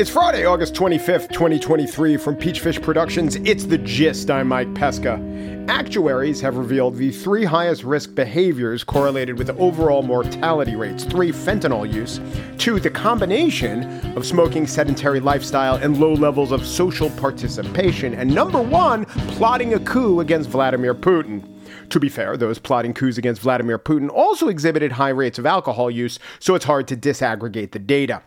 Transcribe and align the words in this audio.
It's 0.00 0.08
Friday, 0.08 0.46
August 0.46 0.72
25th, 0.76 1.28
2023, 1.28 2.16
from 2.16 2.34
Peachfish 2.34 2.80
Productions. 2.80 3.36
It's 3.36 3.66
the 3.66 3.76
gist. 3.76 4.30
I'm 4.30 4.48
Mike 4.48 4.74
Pesca. 4.74 5.20
Actuaries 5.68 6.40
have 6.40 6.56
revealed 6.56 6.96
the 6.96 7.12
three 7.12 7.44
highest 7.44 7.84
risk 7.84 8.14
behaviors 8.14 8.82
correlated 8.82 9.36
with 9.36 9.50
overall 9.60 10.02
mortality 10.02 10.74
rates 10.74 11.04
three, 11.04 11.32
fentanyl 11.32 11.92
use, 11.92 12.18
two, 12.56 12.80
the 12.80 12.88
combination 12.88 13.84
of 14.16 14.24
smoking, 14.24 14.66
sedentary 14.66 15.20
lifestyle, 15.20 15.74
and 15.74 16.00
low 16.00 16.14
levels 16.14 16.50
of 16.50 16.64
social 16.64 17.10
participation, 17.10 18.14
and 18.14 18.34
number 18.34 18.62
one, 18.62 19.04
plotting 19.04 19.74
a 19.74 19.80
coup 19.80 20.20
against 20.20 20.48
Vladimir 20.48 20.94
Putin. 20.94 21.46
To 21.90 22.00
be 22.00 22.08
fair, 22.08 22.38
those 22.38 22.58
plotting 22.58 22.94
coups 22.94 23.18
against 23.18 23.42
Vladimir 23.42 23.78
Putin 23.78 24.08
also 24.08 24.48
exhibited 24.48 24.92
high 24.92 25.10
rates 25.10 25.38
of 25.38 25.44
alcohol 25.44 25.90
use, 25.90 26.18
so 26.38 26.54
it's 26.54 26.64
hard 26.64 26.88
to 26.88 26.96
disaggregate 26.96 27.72
the 27.72 27.78
data. 27.78 28.22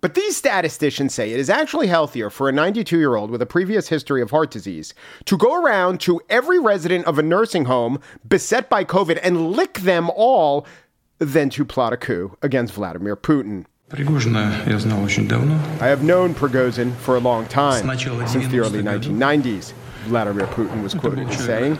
But 0.00 0.14
these 0.14 0.36
statisticians 0.36 1.12
say 1.12 1.32
it 1.32 1.40
is 1.40 1.50
actually 1.50 1.88
healthier 1.88 2.30
for 2.30 2.48
a 2.48 2.52
92 2.52 2.98
year 2.98 3.16
old 3.16 3.30
with 3.30 3.42
a 3.42 3.46
previous 3.46 3.88
history 3.88 4.22
of 4.22 4.30
heart 4.30 4.50
disease 4.50 4.94
to 5.24 5.36
go 5.36 5.60
around 5.62 6.00
to 6.02 6.20
every 6.30 6.58
resident 6.58 7.04
of 7.06 7.18
a 7.18 7.22
nursing 7.22 7.64
home 7.64 8.00
beset 8.28 8.68
by 8.68 8.84
COVID 8.84 9.18
and 9.22 9.52
lick 9.52 9.80
them 9.80 10.10
all 10.10 10.66
than 11.18 11.50
to 11.50 11.64
plot 11.64 11.92
a 11.92 11.96
coup 11.96 12.36
against 12.42 12.74
Vladimir 12.74 13.16
Putin. 13.16 13.64
I 15.80 15.86
have 15.86 16.02
known 16.04 16.34
Prigozhin 16.34 16.94
for 16.96 17.16
a 17.16 17.20
long 17.20 17.46
time, 17.46 17.84
since 18.28 18.46
the 18.48 18.58
early 18.60 18.82
1990s. 18.82 19.72
Vladimir 20.08 20.46
Putin 20.46 20.82
was 20.82 20.94
quoted 20.94 21.28
as 21.28 21.44
saying, 21.44 21.76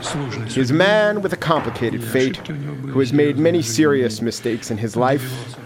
He 0.46 0.60
is 0.60 0.70
a 0.70 0.74
man 0.74 1.23
with 1.23 1.32
a 1.32 1.37
complicated 1.37 2.05
fate 2.05 2.37
who 2.37 2.98
has 3.01 3.12
made 3.12 3.38
many 3.38 3.62
serious 3.62 4.20
mistakes 4.23 4.70
in 4.70 4.78
his 4.78 4.96
life 4.96 5.56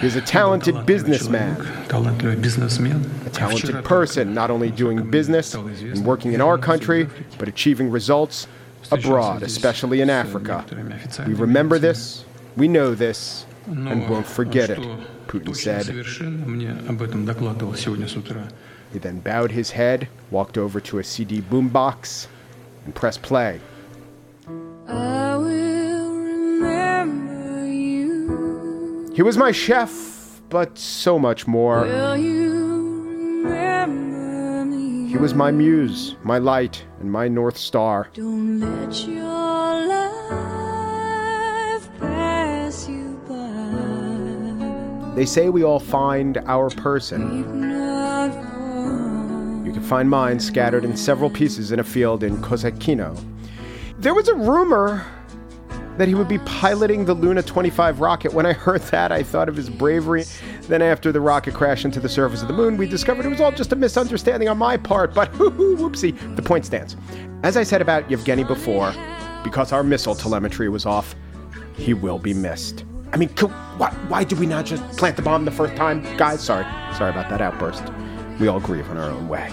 He's 0.00 0.14
a 0.14 0.20
talented 0.20 0.84
businessman. 0.84 1.58
A 3.24 3.30
talented 3.30 3.82
person, 3.84 4.34
not 4.34 4.50
only 4.50 4.70
doing 4.70 5.10
business 5.10 5.54
and 5.54 6.04
working 6.04 6.34
in 6.34 6.40
our 6.40 6.58
country, 6.58 7.08
but 7.38 7.48
achieving 7.48 7.90
results 7.90 8.46
abroad, 8.92 9.42
especially 9.42 10.00
in 10.02 10.10
Africa. 10.10 10.64
We 11.26 11.34
remember 11.34 11.78
this, 11.78 12.24
we 12.56 12.68
know 12.68 12.94
this, 12.94 13.46
and 13.66 14.08
won't 14.08 14.26
forget 14.26 14.70
it, 14.70 14.78
Putin 15.28 15.56
said. 15.56 15.86
He 18.92 18.98
then 18.98 19.20
bowed 19.20 19.50
his 19.50 19.72
head, 19.72 20.08
walked 20.30 20.56
over 20.56 20.80
to 20.80 20.98
a 20.98 21.04
CD 21.04 21.40
boombox, 21.40 22.28
and 22.84 22.94
pressed 22.94 23.22
play. 23.22 23.60
He 29.14 29.22
was 29.22 29.38
my 29.38 29.50
chef, 29.50 30.40
but 30.50 30.78
so 30.78 31.18
much 31.18 31.46
more. 31.46 31.86
He 35.08 35.16
was 35.16 35.34
my 35.34 35.50
muse, 35.50 36.16
my 36.22 36.36
light, 36.36 36.84
and 37.00 37.10
my 37.10 37.26
North 37.26 37.56
Star. 37.56 38.10
Don't 38.12 38.60
let 38.60 39.06
your 39.06 39.86
life 39.86 41.88
pass 41.98 42.86
you 42.86 43.18
by. 43.26 45.14
They 45.14 45.24
say 45.24 45.48
we 45.48 45.64
all 45.64 45.80
find 45.80 46.36
our 46.46 46.68
person. 46.68 47.85
Find 49.86 50.10
mine 50.10 50.40
scattered 50.40 50.84
in 50.84 50.96
several 50.96 51.30
pieces 51.30 51.70
in 51.70 51.78
a 51.78 51.84
field 51.84 52.24
in 52.24 52.38
Kosekino. 52.38 53.16
There 54.00 54.14
was 54.14 54.26
a 54.26 54.34
rumor 54.34 55.06
that 55.96 56.08
he 56.08 56.14
would 56.16 56.26
be 56.26 56.38
piloting 56.38 57.04
the 57.04 57.14
Luna 57.14 57.40
25 57.40 58.00
rocket. 58.00 58.32
When 58.32 58.46
I 58.46 58.52
heard 58.52 58.82
that, 58.82 59.12
I 59.12 59.22
thought 59.22 59.48
of 59.48 59.54
his 59.54 59.70
bravery. 59.70 60.24
Then, 60.62 60.82
after 60.82 61.12
the 61.12 61.20
rocket 61.20 61.54
crashed 61.54 61.84
into 61.84 62.00
the 62.00 62.08
surface 62.08 62.42
of 62.42 62.48
the 62.48 62.54
moon, 62.54 62.76
we 62.76 62.88
discovered 62.88 63.26
it 63.26 63.28
was 63.28 63.40
all 63.40 63.52
just 63.52 63.72
a 63.72 63.76
misunderstanding 63.76 64.48
on 64.48 64.58
my 64.58 64.76
part. 64.76 65.14
But 65.14 65.30
whoopsie, 65.34 66.34
the 66.34 66.42
point 66.42 66.66
stands. 66.66 66.96
As 67.44 67.56
I 67.56 67.62
said 67.62 67.80
about 67.80 68.10
Yevgeny 68.10 68.42
before, 68.42 68.92
because 69.44 69.70
our 69.70 69.84
missile 69.84 70.16
telemetry 70.16 70.68
was 70.68 70.84
off, 70.84 71.14
he 71.76 71.94
will 71.94 72.18
be 72.18 72.34
missed. 72.34 72.84
I 73.12 73.18
mean, 73.18 73.28
why, 73.28 73.90
why 74.08 74.24
did 74.24 74.40
we 74.40 74.46
not 74.46 74.66
just 74.66 74.82
plant 74.98 75.14
the 75.14 75.22
bomb 75.22 75.44
the 75.44 75.52
first 75.52 75.76
time? 75.76 76.02
Guys, 76.16 76.42
sorry. 76.42 76.64
Sorry 76.96 77.10
about 77.10 77.30
that 77.30 77.40
outburst. 77.40 77.84
We 78.40 78.48
all 78.48 78.58
grieve 78.58 78.90
in 78.90 78.96
our 78.96 79.10
own 79.10 79.28
way. 79.28 79.48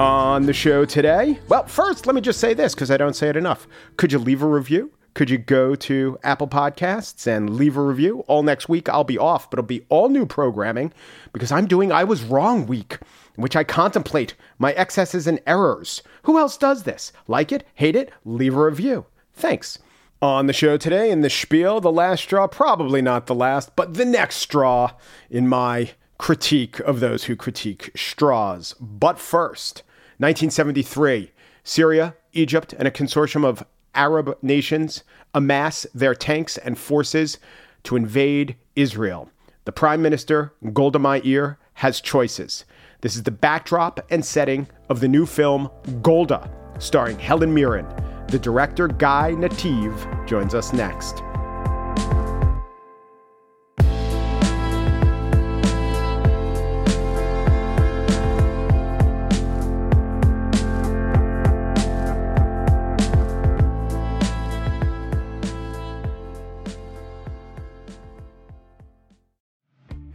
On 0.00 0.46
the 0.46 0.52
show 0.54 0.86
today? 0.86 1.38
Well, 1.48 1.66
first, 1.66 2.06
let 2.06 2.14
me 2.14 2.22
just 2.22 2.40
say 2.40 2.54
this 2.54 2.74
because 2.74 2.90
I 2.90 2.96
don't 2.96 3.14
say 3.14 3.28
it 3.28 3.36
enough. 3.36 3.68
Could 3.98 4.12
you 4.12 4.18
leave 4.18 4.42
a 4.42 4.46
review? 4.46 4.90
Could 5.12 5.28
you 5.28 5.36
go 5.36 5.74
to 5.74 6.16
Apple 6.22 6.48
Podcasts 6.48 7.26
and 7.26 7.56
leave 7.56 7.76
a 7.76 7.82
review? 7.82 8.20
All 8.20 8.42
next 8.42 8.68
week, 8.68 8.88
I'll 8.88 9.04
be 9.04 9.18
off, 9.18 9.50
but 9.50 9.58
it'll 9.58 9.66
be 9.66 9.84
all 9.90 10.08
new 10.08 10.24
programming 10.24 10.92
because 11.32 11.52
I'm 11.52 11.66
doing 11.66 11.92
I 11.92 12.04
Was 12.04 12.22
Wrong 12.22 12.66
Week, 12.66 12.96
in 13.36 13.42
which 13.42 13.56
I 13.56 13.64
contemplate 13.64 14.34
my 14.58 14.72
excesses 14.72 15.26
and 15.26 15.40
errors. 15.46 16.02
Who 16.22 16.38
else 16.38 16.56
does 16.56 16.84
this? 16.84 17.12
Like 17.28 17.52
it? 17.52 17.66
Hate 17.74 17.96
it? 17.96 18.10
Leave 18.24 18.56
a 18.56 18.64
review. 18.64 19.04
Thanks. 19.34 19.78
On 20.22 20.46
the 20.46 20.52
show 20.52 20.76
today, 20.76 21.10
in 21.10 21.22
the 21.22 21.30
spiel, 21.30 21.80
the 21.80 21.90
last 21.90 22.24
straw, 22.24 22.46
probably 22.46 23.00
not 23.00 23.26
the 23.26 23.34
last, 23.34 23.74
but 23.74 23.94
the 23.94 24.04
next 24.04 24.36
straw 24.36 24.92
in 25.30 25.48
my 25.48 25.92
critique 26.18 26.78
of 26.80 27.00
those 27.00 27.24
who 27.24 27.34
critique 27.34 27.90
straws. 27.96 28.74
But 28.78 29.18
first, 29.18 29.82
1973, 30.18 31.32
Syria, 31.64 32.16
Egypt, 32.34 32.74
and 32.74 32.86
a 32.86 32.90
consortium 32.90 33.46
of 33.46 33.64
Arab 33.94 34.36
nations 34.42 35.04
amass 35.32 35.86
their 35.94 36.14
tanks 36.14 36.58
and 36.58 36.78
forces 36.78 37.38
to 37.84 37.96
invade 37.96 38.56
Israel. 38.76 39.30
The 39.64 39.72
Prime 39.72 40.02
Minister, 40.02 40.52
Golda 40.74 40.98
Meir, 40.98 41.58
has 41.74 41.98
choices. 41.98 42.66
This 43.00 43.16
is 43.16 43.22
the 43.22 43.30
backdrop 43.30 44.00
and 44.10 44.22
setting 44.22 44.68
of 44.90 45.00
the 45.00 45.08
new 45.08 45.24
film 45.24 45.70
Golda, 46.02 46.50
starring 46.78 47.18
Helen 47.18 47.54
Mirren. 47.54 47.86
The 48.30 48.38
director, 48.38 48.86
Guy 48.86 49.32
Nattiv, 49.32 50.24
joins 50.24 50.54
us 50.54 50.72
next. 50.72 51.16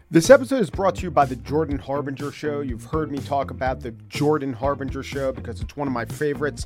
This 0.09 0.30
episode 0.30 0.62
is 0.62 0.70
brought 0.70 0.96
to 0.96 1.02
you 1.02 1.12
by 1.12 1.25
the 1.25 1.36
Jordan 1.36 1.78
Harbinger 1.78 2.31
Show. 2.31 2.62
You've 2.62 2.86
heard 2.86 3.12
me 3.12 3.18
talk 3.18 3.52
about 3.52 3.81
the 3.81 3.92
Jordan 4.08 4.54
Harbinger 4.54 5.04
Show 5.04 5.34
because 5.34 5.59
it's 5.59 5.75
one 5.75 5.90
of 5.90 5.94
my 5.94 6.06
favorites. 6.06 6.66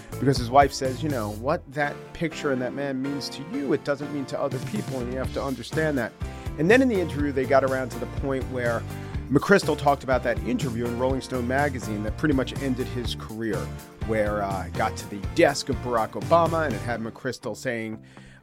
Because 0.21 0.37
his 0.37 0.51
wife 0.51 0.71
says, 0.71 1.01
you 1.01 1.09
know, 1.09 1.31
what 1.31 1.63
that 1.73 1.95
picture 2.13 2.51
and 2.51 2.61
that 2.61 2.75
man 2.75 3.01
means 3.01 3.27
to 3.29 3.43
you, 3.51 3.73
it 3.73 3.83
doesn't 3.83 4.13
mean 4.13 4.23
to 4.25 4.39
other 4.39 4.59
people, 4.67 4.99
and 4.99 5.11
you 5.11 5.17
have 5.17 5.33
to 5.33 5.43
understand 5.43 5.97
that. 5.97 6.11
And 6.59 6.69
then 6.69 6.79
in 6.83 6.89
the 6.89 7.01
interview, 7.01 7.31
they 7.31 7.43
got 7.43 7.63
around 7.63 7.89
to 7.89 7.97
the 7.97 8.05
point 8.05 8.43
where 8.51 8.83
McChrystal 9.31 9.75
talked 9.75 10.03
about 10.03 10.21
that 10.21 10.37
interview 10.43 10.85
in 10.85 10.99
Rolling 10.99 11.21
Stone 11.21 11.47
magazine 11.47 12.03
that 12.03 12.17
pretty 12.17 12.35
much 12.35 12.61
ended 12.61 12.85
his 12.85 13.15
career, 13.15 13.57
where 14.05 14.43
uh, 14.43 14.67
got 14.73 14.95
to 14.97 15.09
the 15.09 15.17
desk 15.33 15.69
of 15.69 15.75
Barack 15.77 16.11
Obama 16.11 16.67
and 16.67 16.75
it 16.75 16.81
had 16.81 17.01
McChrystal 17.01 17.57
saying, 17.57 17.99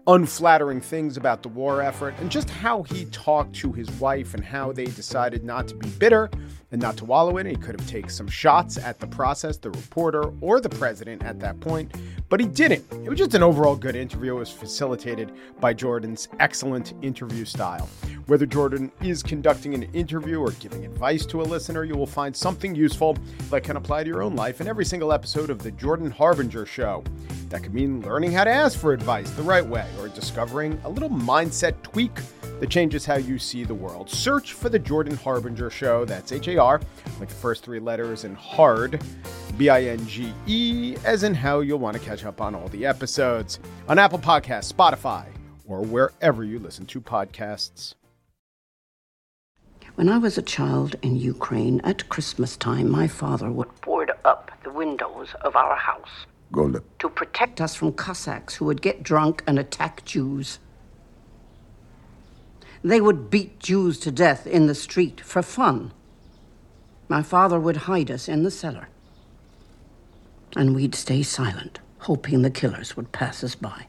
unflattering 0.08 0.81
things 0.81 1.19
about 1.19 1.43
the 1.43 1.50
war 1.50 1.82
effort 1.82 2.14
and 2.19 2.31
just 2.31 2.49
how 2.49 2.82
he 2.82 3.05
talked 3.06 3.55
to 3.55 3.70
his 3.72 3.90
wife 3.93 4.32
and 4.32 4.43
how 4.43 4.72
they 4.72 4.87
decided 4.87 5.44
not 5.44 5.69
to 5.69 5.75
be 5.75 5.88
bitter 5.90 6.31
and 6.72 6.81
not 6.81 6.96
to 6.96 7.05
wallow 7.05 7.37
in 7.37 7.46
it. 7.46 7.50
He 7.50 7.56
could 7.56 7.78
have 7.78 7.88
taken 7.88 8.08
some 8.08 8.26
shots 8.26 8.78
at 8.78 8.99
the 8.99 9.06
process, 9.06 9.58
the 9.58 9.70
reporter, 9.70 10.32
or 10.40 10.60
the 10.60 10.69
president 10.70 11.22
at 11.22 11.38
that 11.40 11.60
point, 11.60 11.94
but 12.31 12.40
he 12.40 12.46
didn't. 12.46 12.84
It 13.05 13.08
was 13.08 13.19
just 13.19 13.34
an 13.34 13.43
overall 13.43 13.76
good 13.76 13.96
interview. 13.96 14.37
It 14.37 14.38
was 14.38 14.50
facilitated 14.50 15.31
by 15.60 15.75
Jordan's 15.75 16.28
excellent 16.40 16.94
interview 17.02 17.44
style. 17.44 17.88
Whether 18.26 18.46
Jordan 18.46 18.90
is 19.02 19.22
conducting 19.22 19.75
an 19.75 19.84
interview 19.94 20.40
or 20.40 20.52
giving 20.52 20.84
advice 20.84 21.25
to 21.26 21.40
a 21.40 21.44
listener, 21.44 21.84
you 21.84 21.96
will 21.96 22.06
find 22.06 22.34
something 22.34 22.75
useful 22.75 23.16
that 23.50 23.62
can 23.62 23.76
apply 23.76 24.04
to 24.04 24.08
your 24.08 24.22
own 24.22 24.37
life 24.37 24.61
in 24.61 24.69
every 24.69 24.84
single 24.84 25.12
episode 25.12 25.50
of 25.50 25.62
The 25.62 25.70
Jordan 25.72 26.11
Harbinger 26.11 26.66
Show. 26.66 27.04
That 27.48 27.62
could 27.62 27.72
mean 27.72 28.02
learning 28.02 28.32
how 28.32 28.44
to 28.44 28.50
ask 28.50 28.78
for 28.78 28.92
advice 28.92 29.30
the 29.30 29.42
right 29.42 29.64
way 29.64 29.88
or 29.98 30.08
discovering 30.08 30.78
a 30.84 30.88
little 30.88 31.08
mindset 31.08 31.80
tweak 31.82 32.12
that 32.60 32.68
changes 32.68 33.06
how 33.06 33.16
you 33.16 33.38
see 33.38 33.64
the 33.64 33.74
world. 33.74 34.10
Search 34.10 34.52
for 34.52 34.68
The 34.68 34.78
Jordan 34.78 35.16
Harbinger 35.16 35.70
Show. 35.70 36.04
That's 36.04 36.30
H 36.30 36.48
A 36.48 36.58
R, 36.58 36.80
like 37.18 37.28
the 37.28 37.34
first 37.34 37.64
three 37.64 37.78
letters, 37.78 38.24
and 38.24 38.36
hard, 38.36 39.02
B 39.56 39.70
I 39.70 39.84
N 39.84 40.06
G 40.06 40.32
E, 40.46 40.96
as 41.04 41.22
in 41.22 41.34
how 41.34 41.60
you'll 41.60 41.78
want 41.78 41.96
to 41.96 42.02
catch 42.02 42.24
up 42.24 42.40
on 42.40 42.54
all 42.54 42.68
the 42.68 42.84
episodes 42.84 43.60
on 43.88 43.98
Apple 43.98 44.18
Podcasts, 44.18 44.72
Spotify, 44.72 45.24
or 45.66 45.80
wherever 45.82 46.44
you 46.44 46.58
listen 46.58 46.84
to 46.86 47.00
podcasts. 47.00 47.94
When 49.94 50.08
I 50.08 50.18
was 50.18 50.36
a 50.36 50.42
child 50.42 50.96
in 51.02 51.16
Ukraine 51.16 51.80
at 51.82 52.08
Christmas 52.08 52.56
time, 52.56 52.90
my 52.90 53.08
father 53.08 53.50
would 53.50 53.80
board 53.80 54.12
up 54.24 54.50
the 54.62 54.70
windows 54.70 55.34
of 55.40 55.56
our 55.56 55.76
house 55.76 56.26
Golda. 56.52 56.82
to 56.98 57.08
protect 57.08 57.60
us 57.60 57.74
from 57.74 57.92
Cossacks 57.92 58.56
who 58.56 58.64
would 58.64 58.82
get 58.82 59.02
drunk 59.02 59.42
and 59.46 59.58
attack 59.58 60.04
Jews. 60.04 60.58
They 62.82 63.00
would 63.00 63.28
beat 63.28 63.58
Jews 63.58 63.98
to 64.00 64.10
death 64.10 64.46
in 64.46 64.66
the 64.66 64.74
street 64.74 65.20
for 65.20 65.42
fun. 65.42 65.92
My 67.08 67.22
father 67.22 67.58
would 67.58 67.88
hide 67.88 68.10
us 68.10 68.28
in 68.28 68.44
the 68.44 68.50
cellar. 68.50 68.88
And 70.56 70.74
we'd 70.74 70.94
stay 70.94 71.22
silent, 71.22 71.80
hoping 72.00 72.42
the 72.42 72.50
killers 72.50 72.96
would 72.96 73.12
pass 73.12 73.44
us 73.44 73.54
by. 73.54 73.86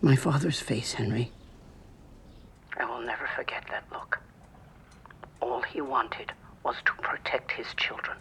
My 0.00 0.16
father's 0.16 0.60
face, 0.60 0.94
Henry. 0.94 1.30
I 2.76 2.84
will 2.84 3.00
never 3.00 3.28
forget 3.36 3.64
that 3.70 3.84
look. 3.92 4.20
All 5.40 5.62
he 5.62 5.80
wanted 5.80 6.32
was 6.64 6.76
to 6.84 6.92
protect 7.02 7.52
his 7.52 7.66
children. 7.76 8.16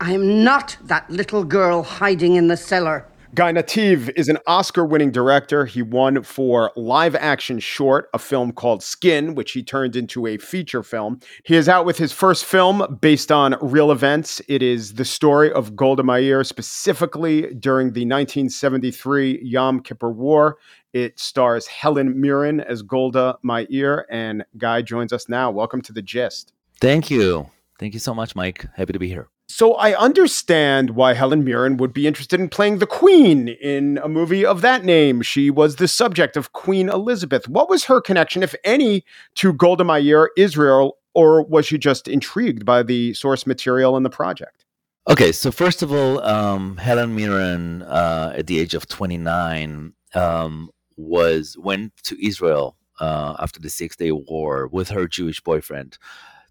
I 0.00 0.12
am 0.12 0.44
not 0.44 0.76
that 0.84 1.08
little 1.08 1.42
girl 1.42 1.82
hiding 1.82 2.34
in 2.34 2.48
the 2.48 2.56
cellar. 2.56 3.06
Guy 3.34 3.52
Nattiv 3.52 4.12
is 4.14 4.28
an 4.28 4.36
Oscar 4.46 4.84
winning 4.84 5.10
director. 5.10 5.64
He 5.64 5.80
won 5.80 6.22
for 6.22 6.70
live 6.76 7.14
action 7.14 7.58
short, 7.58 8.08
a 8.12 8.18
film 8.18 8.52
called 8.52 8.82
Skin, 8.82 9.34
which 9.34 9.52
he 9.52 9.62
turned 9.62 9.96
into 9.96 10.26
a 10.26 10.36
feature 10.36 10.82
film. 10.82 11.20
He 11.44 11.56
is 11.56 11.66
out 11.68 11.86
with 11.86 11.96
his 11.96 12.12
first 12.12 12.44
film 12.44 12.98
based 13.00 13.32
on 13.32 13.56
real 13.62 13.90
events. 13.90 14.42
It 14.48 14.62
is 14.62 14.94
the 14.94 15.04
story 15.04 15.50
of 15.50 15.74
Golda 15.74 16.02
Meir, 16.02 16.44
specifically 16.44 17.54
during 17.54 17.88
the 17.88 18.04
1973 18.04 19.40
Yom 19.42 19.80
Kippur 19.80 20.10
War. 20.10 20.58
It 20.92 21.18
stars 21.18 21.66
Helen 21.66 22.20
Mirren 22.20 22.60
as 22.60 22.82
Golda 22.82 23.38
Meir, 23.42 24.06
and 24.10 24.44
Guy 24.58 24.82
joins 24.82 25.12
us 25.12 25.28
now. 25.28 25.50
Welcome 25.50 25.80
to 25.82 25.92
the 25.92 26.02
gist. 26.02 26.52
Thank 26.82 27.10
you. 27.10 27.50
Thank 27.78 27.94
you 27.94 28.00
so 28.00 28.14
much, 28.14 28.36
Mike. 28.36 28.66
Happy 28.76 28.92
to 28.92 28.98
be 28.98 29.08
here. 29.08 29.28
So 29.56 29.72
I 29.72 29.96
understand 29.98 30.90
why 30.90 31.14
Helen 31.14 31.42
Mirren 31.42 31.78
would 31.78 31.94
be 31.94 32.06
interested 32.06 32.38
in 32.38 32.50
playing 32.50 32.76
the 32.76 32.86
Queen 32.86 33.48
in 33.48 33.98
a 34.02 34.06
movie 34.06 34.44
of 34.44 34.60
that 34.60 34.84
name. 34.84 35.22
She 35.22 35.48
was 35.48 35.76
the 35.76 35.88
subject 35.88 36.36
of 36.36 36.52
Queen 36.52 36.90
Elizabeth. 36.90 37.48
What 37.48 37.70
was 37.70 37.84
her 37.84 38.02
connection, 38.02 38.42
if 38.42 38.54
any, 38.64 39.02
to 39.36 39.54
Golda 39.54 39.82
Meir, 39.82 40.30
Israel, 40.36 40.98
or 41.14 41.42
was 41.42 41.64
she 41.64 41.78
just 41.78 42.06
intrigued 42.06 42.66
by 42.66 42.82
the 42.82 43.14
source 43.14 43.46
material 43.46 43.96
and 43.96 44.04
the 44.04 44.10
project? 44.10 44.66
Okay, 45.08 45.32
so 45.32 45.50
first 45.50 45.82
of 45.82 45.90
all, 45.90 46.20
um, 46.20 46.76
Helen 46.76 47.16
Mirren, 47.16 47.80
uh, 47.80 48.34
at 48.36 48.48
the 48.48 48.58
age 48.58 48.74
of 48.74 48.86
29, 48.86 49.94
um, 50.14 50.70
was 50.98 51.56
went 51.58 51.96
to 52.02 52.14
Israel 52.22 52.76
uh, 53.00 53.36
after 53.38 53.58
the 53.58 53.70
Six 53.70 53.96
Day 53.96 54.12
War 54.12 54.66
with 54.66 54.90
her 54.90 55.08
Jewish 55.08 55.40
boyfriend 55.40 55.96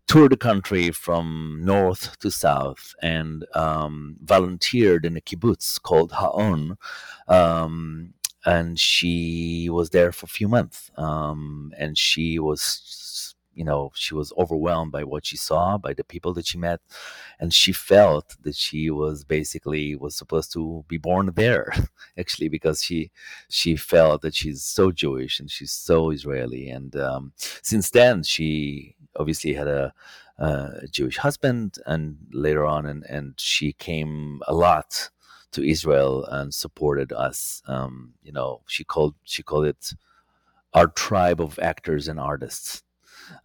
toured 0.08 0.32
the 0.32 0.38
country 0.38 0.92
from 0.92 1.60
north 1.64 2.18
to 2.20 2.30
south 2.30 2.94
and 3.02 3.46
um, 3.56 4.18
volunteered 4.22 5.06
in 5.06 5.18
a 5.18 5.22
kibbutz 5.22 5.82
called 5.82 6.12
Ha'on. 6.12 6.78
Um, 7.28 8.14
and 8.46 8.80
she 8.80 9.70
was 9.72 9.90
there 9.90 10.12
for 10.12 10.26
a 10.26 10.30
few 10.30 10.48
months. 10.48 10.92
Um, 10.98 11.74
and 11.78 11.98
she 11.98 12.38
was, 12.38 13.34
you 13.56 13.64
know, 13.64 13.92
she 13.96 14.14
was 14.14 14.32
overwhelmed 14.38 14.92
by 14.92 15.04
what 15.04 15.26
she 15.26 15.36
saw, 15.36 15.80
by 15.80 15.94
the 15.94 16.04
people 16.04 16.32
that 16.36 16.46
she 16.46 16.60
met. 16.60 16.80
And 17.40 17.52
she 17.52 17.72
felt 17.72 18.36
that 18.44 18.56
she 18.56 18.92
was 18.92 19.24
basically 19.24 19.96
was 19.96 20.16
supposed 20.16 20.54
to 20.54 20.86
be 20.88 20.98
born 20.98 21.32
there, 21.36 21.74
actually, 22.20 22.50
because 22.50 22.84
she 22.84 23.10
she 23.50 23.76
felt 23.76 24.22
that 24.22 24.36
she's 24.36 24.64
so 24.64 24.92
Jewish 24.92 25.40
and 25.40 25.50
she's 25.50 25.72
so 25.72 26.12
Israeli. 26.12 26.70
And 26.70 26.96
um, 26.96 27.34
since 27.38 27.90
then, 27.90 28.22
she 28.22 28.95
obviously 29.16 29.54
had 29.54 29.68
a, 29.68 29.94
a, 30.38 30.88
Jewish 30.90 31.18
husband, 31.18 31.78
and 31.86 32.18
later 32.32 32.66
on, 32.66 32.86
and 32.86 33.04
and 33.06 33.34
she 33.38 33.74
came 33.74 34.42
a 34.48 34.54
lot 34.54 35.10
to 35.52 35.68
Israel 35.68 36.26
and 36.26 36.54
supported 36.54 37.12
us. 37.12 37.62
Um, 37.68 38.14
you 38.24 38.32
know, 38.32 38.62
she 38.68 38.84
called 38.84 39.16
she 39.24 39.44
called 39.44 39.66
it 39.66 39.94
our 40.74 40.88
tribe 40.88 41.40
of 41.40 41.58
actors 41.60 42.08
and 42.08 42.20
artists, 42.20 42.84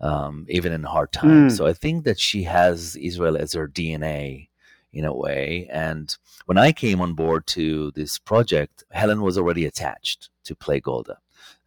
um, 0.00 0.46
even 0.48 0.72
in 0.72 0.82
hard 0.82 1.12
times. 1.12 1.54
Mm. 1.54 1.56
So 1.56 1.66
I 1.66 1.72
think 1.72 2.04
that 2.04 2.18
she 2.18 2.42
has 2.42 2.96
Israel 2.96 3.36
as 3.36 3.52
her 3.52 3.68
DNA 3.68 4.48
in 4.92 5.04
a 5.04 5.14
way. 5.14 5.68
And 5.70 6.14
when 6.46 6.58
I 6.58 6.72
came 6.72 7.00
on 7.00 7.14
board 7.14 7.46
to 7.48 7.92
this 7.92 8.18
project, 8.18 8.84
Helen 8.90 9.22
was 9.22 9.38
already 9.38 9.64
attached 9.64 10.28
to 10.44 10.56
play 10.56 10.80
Golda. 10.80 11.18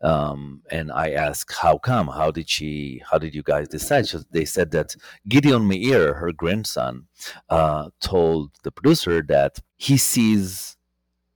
Um, 0.04 0.62
and 0.70 0.92
I 0.92 1.12
asked, 1.12 1.54
how 1.54 1.78
come? 1.78 2.08
How 2.08 2.30
did 2.30 2.50
she? 2.50 3.02
How 3.10 3.18
did 3.18 3.34
you 3.34 3.42
guys 3.42 3.70
decide? 3.70 4.06
So 4.06 4.20
they 4.32 4.46
said 4.46 4.72
that 4.72 4.96
Gideon 5.28 5.68
Meir, 5.68 6.14
her 6.16 6.34
grandson, 6.34 7.08
uh, 7.50 7.90
told 8.02 8.52
the 8.64 8.72
producer 8.72 9.22
that 9.30 9.60
he 9.78 9.98
sees 9.98 10.76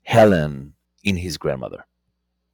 Helen 0.04 0.74
in 1.04 1.16
his 1.16 1.38
grandmother. 1.38 1.86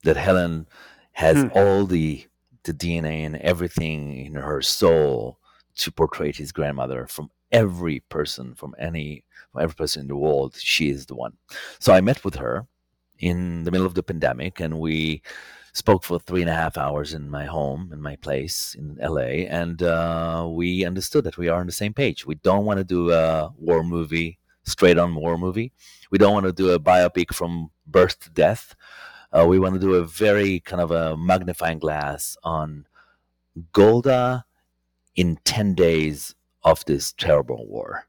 That 0.04 0.18
Helen 0.18 0.68
has 1.14 1.42
hmm. 1.42 1.50
all 1.56 1.86
the 1.86 2.26
the 2.64 2.74
DNA 2.74 3.26
and 3.26 3.36
everything 3.38 4.26
in 4.26 4.36
her 4.36 4.62
soul 4.62 5.38
to 5.76 5.92
portray 5.92 6.32
his 6.32 6.52
grandmother 6.52 7.08
from 7.08 7.30
every 7.52 8.00
person, 8.02 8.54
from 8.56 8.76
any 8.78 9.24
from 9.52 9.64
every 9.64 9.76
person 9.76 10.02
in 10.02 10.08
the 10.08 10.16
world. 10.16 10.56
She 10.58 10.90
is 10.90 11.08
the 11.08 11.16
one. 11.16 11.34
So 11.80 11.94
I 11.94 12.02
met 12.02 12.24
with 12.24 12.36
her 12.36 12.68
in 13.20 13.64
the 13.64 13.72
middle 13.72 13.88
of 13.88 13.96
the 13.96 14.04
pandemic, 14.04 14.60
and 14.60 14.80
we 14.80 15.22
spoke 15.74 16.04
for 16.04 16.20
three 16.20 16.42
and 16.42 16.50
a 16.50 16.56
half 16.56 16.78
hours 16.78 17.14
in 17.14 17.30
my 17.30 17.46
home, 17.46 17.90
in 17.92 18.02
my 18.02 18.16
place 18.18 18.76
in 18.76 18.96
LA, 19.02 19.46
and 19.50 19.82
uh, 19.82 20.48
we 20.50 20.86
understood 20.86 21.24
that 21.24 21.38
we 21.38 21.50
are 21.50 21.60
on 21.60 21.66
the 21.66 21.72
same 21.72 21.94
page. 21.94 22.26
We 22.26 22.36
don't 22.36 22.66
want 22.66 22.78
to 22.78 22.84
do 22.84 23.12
a 23.12 23.52
war 23.58 23.84
movie, 23.84 24.38
straight 24.64 25.00
on 25.00 25.16
war 25.16 25.38
movie. 25.38 25.74
We 26.12 26.20
don't 26.20 26.34
want 26.34 26.46
to 26.46 26.54
do 26.54 26.70
a 26.72 26.80
biopic 26.80 27.34
from 27.34 27.72
birth 27.88 28.20
to 28.20 28.30
death. 28.30 28.76
Uh, 29.32 29.46
we 29.48 29.58
want 29.58 29.74
to 29.74 29.80
do 29.80 29.96
a 29.96 30.06
very 30.06 30.60
kind 30.60 30.82
of 30.82 30.92
a 30.92 31.18
magnifying 31.18 31.80
glass 31.80 32.38
on 32.44 32.86
Golda 33.72 34.46
in 35.16 35.38
10 35.44 35.74
days 35.74 36.36
of 36.64 36.86
this 36.86 37.14
terrible 37.14 37.68
war 37.68 38.06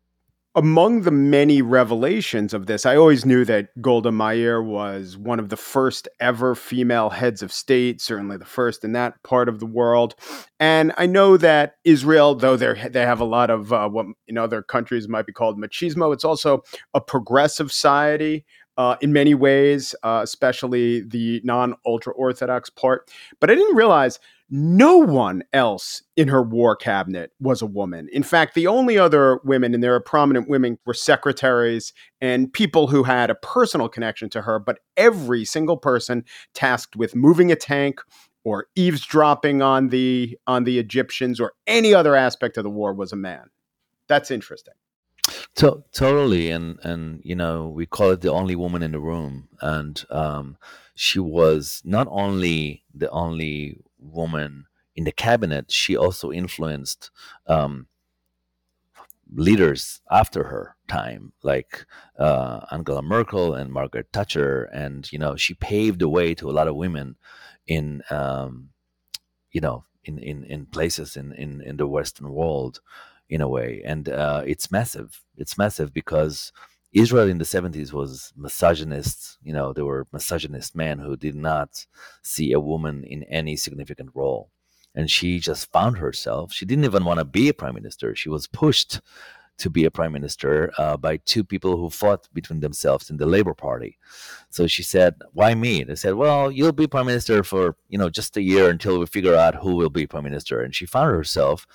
among 0.57 1.03
the 1.03 1.11
many 1.11 1.63
revelations 1.63 2.55
of 2.55 2.67
this, 2.67 2.87
I 2.87 2.97
always 2.97 3.27
knew 3.27 3.45
that 3.45 3.71
Golda 3.83 4.13
Meir 4.13 4.63
was 4.63 5.17
one 5.17 5.41
of 5.41 5.49
the 5.49 5.57
first 5.57 6.07
ever 6.21 6.55
female 6.55 7.11
heads 7.11 7.43
of 7.43 7.53
state, 7.53 8.01
certainly 8.01 8.37
the 8.37 8.45
first 8.45 8.85
in 8.85 8.93
that 8.93 9.21
part 9.25 9.49
of 9.49 9.59
the 9.59 9.67
world. 9.67 10.15
And 10.61 10.93
I 10.97 11.07
know 11.07 11.37
that 11.39 11.77
Israel, 11.85 12.37
though 12.37 12.57
they 12.57 12.89
they 12.89 13.03
have 13.03 13.21
a 13.21 13.25
lot 13.25 13.51
of 13.51 13.73
uh, 13.73 13.89
what 13.89 14.07
in 14.29 14.39
other 14.39 14.63
countries 14.63 15.09
might 15.09 15.27
be 15.27 15.33
called 15.33 15.59
machismo, 15.59 16.13
it's 16.13 16.25
also 16.25 16.63
a 16.93 17.01
progressive 17.01 17.73
society. 17.73 18.45
Uh, 18.77 18.97
in 19.01 19.13
many 19.13 19.37
ways, 19.37 19.95
uh, 20.03 20.19
especially 20.25 21.01
the 21.03 21.41
non 21.45 21.77
ultra 21.87 22.13
Orthodox 22.15 22.71
part. 22.71 23.09
But 23.39 23.49
I 23.49 23.55
didn't 23.55 23.77
realize 23.77 24.19
no 24.51 24.99
one 24.99 25.43
else 25.53 26.03
in 26.17 26.29
her 26.29 26.43
war 26.43 26.77
cabinet 26.77 27.33
was 27.41 27.63
a 27.63 27.67
woman. 27.67 28.09
In 28.13 28.23
fact, 28.23 28.55
the 28.55 28.67
only 28.67 28.99
other 28.99 29.41
women, 29.45 29.75
and 29.75 29.83
there 29.83 29.95
are 29.95 30.01
prominent 30.01 30.49
women, 30.49 30.79
were 30.85 30.95
secretaries 30.95 31.93
and 32.21 32.53
people 32.53 32.89
who 32.89 33.05
had 33.05 33.31
a 33.31 33.35
personal 33.35 33.89
connection 33.89 34.29
to 34.31 34.43
her. 34.43 34.59
But 34.59 34.81
every 34.97 35.45
single 35.45 35.77
person 35.77 36.25
tasked 36.53 36.95
with 36.95 37.17
moving 37.17 37.51
a 37.51 37.57
tank 37.57 38.01
or 38.45 38.67
eavesdropping 38.77 39.63
on 39.63 39.89
the 39.89 40.39
on 40.47 40.65
the 40.65 40.79
Egyptians 40.79 41.41
or 41.41 41.53
any 41.67 41.95
other 41.95 42.15
aspect 42.15 42.57
of 42.57 42.65
the 42.65 42.71
war 42.71 42.93
was 42.93 43.13
a 43.13 43.17
man. 43.17 43.51
That's 44.09 44.31
interesting. 44.31 44.75
To- 45.57 45.85
totally, 45.93 46.51
and 46.51 46.79
and 46.83 47.21
you 47.25 47.35
know 47.35 47.69
we 47.69 47.87
call 47.87 48.11
it 48.11 48.21
the 48.21 48.33
only 48.33 48.57
woman 48.57 48.83
in 48.83 48.93
the 48.93 49.01
room, 49.01 49.49
and 49.63 50.05
um, 50.11 50.59
she 50.95 51.19
was 51.19 51.81
not 51.85 52.07
only 52.11 52.85
the 52.93 53.09
only 53.11 53.79
woman 54.05 54.67
in 54.97 55.05
the 55.05 55.13
cabinet, 55.13 55.73
she 55.73 55.97
also 55.97 56.31
influenced 56.31 57.11
um, 57.47 57.89
leaders 59.33 60.01
after 60.11 60.45
her 60.45 60.77
time, 60.89 61.33
like 61.43 61.87
uh, 62.19 62.61
Angela 62.71 63.03
Merkel 63.03 63.55
and 63.55 63.73
Margaret 63.73 64.09
Thatcher, 64.13 64.65
and 64.65 65.11
you 65.11 65.19
know 65.19 65.37
she 65.37 65.55
paved 65.55 66.01
the 66.01 66.09
way 66.09 66.35
to 66.35 66.51
a 66.51 66.53
lot 66.53 66.69
of 66.69 66.77
women 66.77 67.17
in 67.67 68.03
um, 68.11 68.71
you 69.51 69.61
know 69.61 69.85
in, 70.05 70.19
in, 70.19 70.45
in 70.45 70.67
places 70.67 71.17
in, 71.17 71.33
in, 71.33 71.61
in 71.63 71.77
the 71.77 71.87
Western 71.87 72.31
world 72.31 72.81
in 73.29 73.41
a 73.41 73.49
way, 73.49 73.83
and 73.85 74.09
uh, 74.09 74.43
it's 74.47 74.71
massive. 74.71 75.23
It's 75.37 75.59
massive 75.59 75.93
because 75.93 76.53
Israel 76.95 77.29
in 77.29 77.39
the 77.39 77.45
70s 77.45 77.93
was 77.93 78.33
misogynist. 78.37 79.39
You 79.43 79.53
know, 79.53 79.73
there 79.73 79.85
were 79.85 80.07
misogynist 80.13 80.77
men 80.77 81.01
who 81.01 81.17
did 81.17 81.35
not 81.35 81.87
see 82.23 82.53
a 82.53 82.61
woman 82.61 83.03
in 83.05 83.25
any 83.25 83.57
significant 83.57 84.11
role. 84.15 84.51
And 84.95 85.11
she 85.11 85.41
just 85.41 85.73
found 85.73 85.99
herself, 85.99 86.53
she 86.53 86.65
didn't 86.65 86.85
even 86.85 87.05
want 87.05 87.19
to 87.19 87.25
be 87.25 87.49
a 87.49 87.55
prime 87.55 87.75
minister. 87.75 88.15
She 88.15 88.29
was 88.29 88.47
pushed 88.47 89.01
to 89.59 89.71
be 89.71 89.85
a 89.85 89.91
prime 89.91 90.13
minister 90.13 90.73
uh, 90.79 90.97
by 90.97 91.17
two 91.19 91.45
people 91.45 91.77
who 91.77 91.91
fought 91.91 92.29
between 92.33 92.61
themselves 92.61 93.11
in 93.11 93.17
the 93.17 93.27
Labour 93.27 93.55
Party. 93.55 93.99
So 94.51 94.67
she 94.67 94.83
said, 94.83 95.15
"Why 95.33 95.55
me?" 95.55 95.85
They 95.85 95.95
said, 95.95 96.15
"Well, 96.15 96.51
you'll 96.51 96.73
be 96.73 96.87
prime 96.87 97.07
minister 97.07 97.43
for 97.43 97.77
you 97.89 97.99
know 97.99 98.11
just 98.11 98.37
a 98.37 98.43
year 98.43 98.69
until 98.69 98.99
we 98.99 99.07
figure 99.07 99.35
out 99.35 99.57
who 99.57 99.77
will 99.77 99.91
be 99.91 100.07
prime 100.07 100.25
minister." 100.25 100.61
And 100.61 100.75
she 100.75 100.87
found 100.87 101.15
herself 101.15 101.67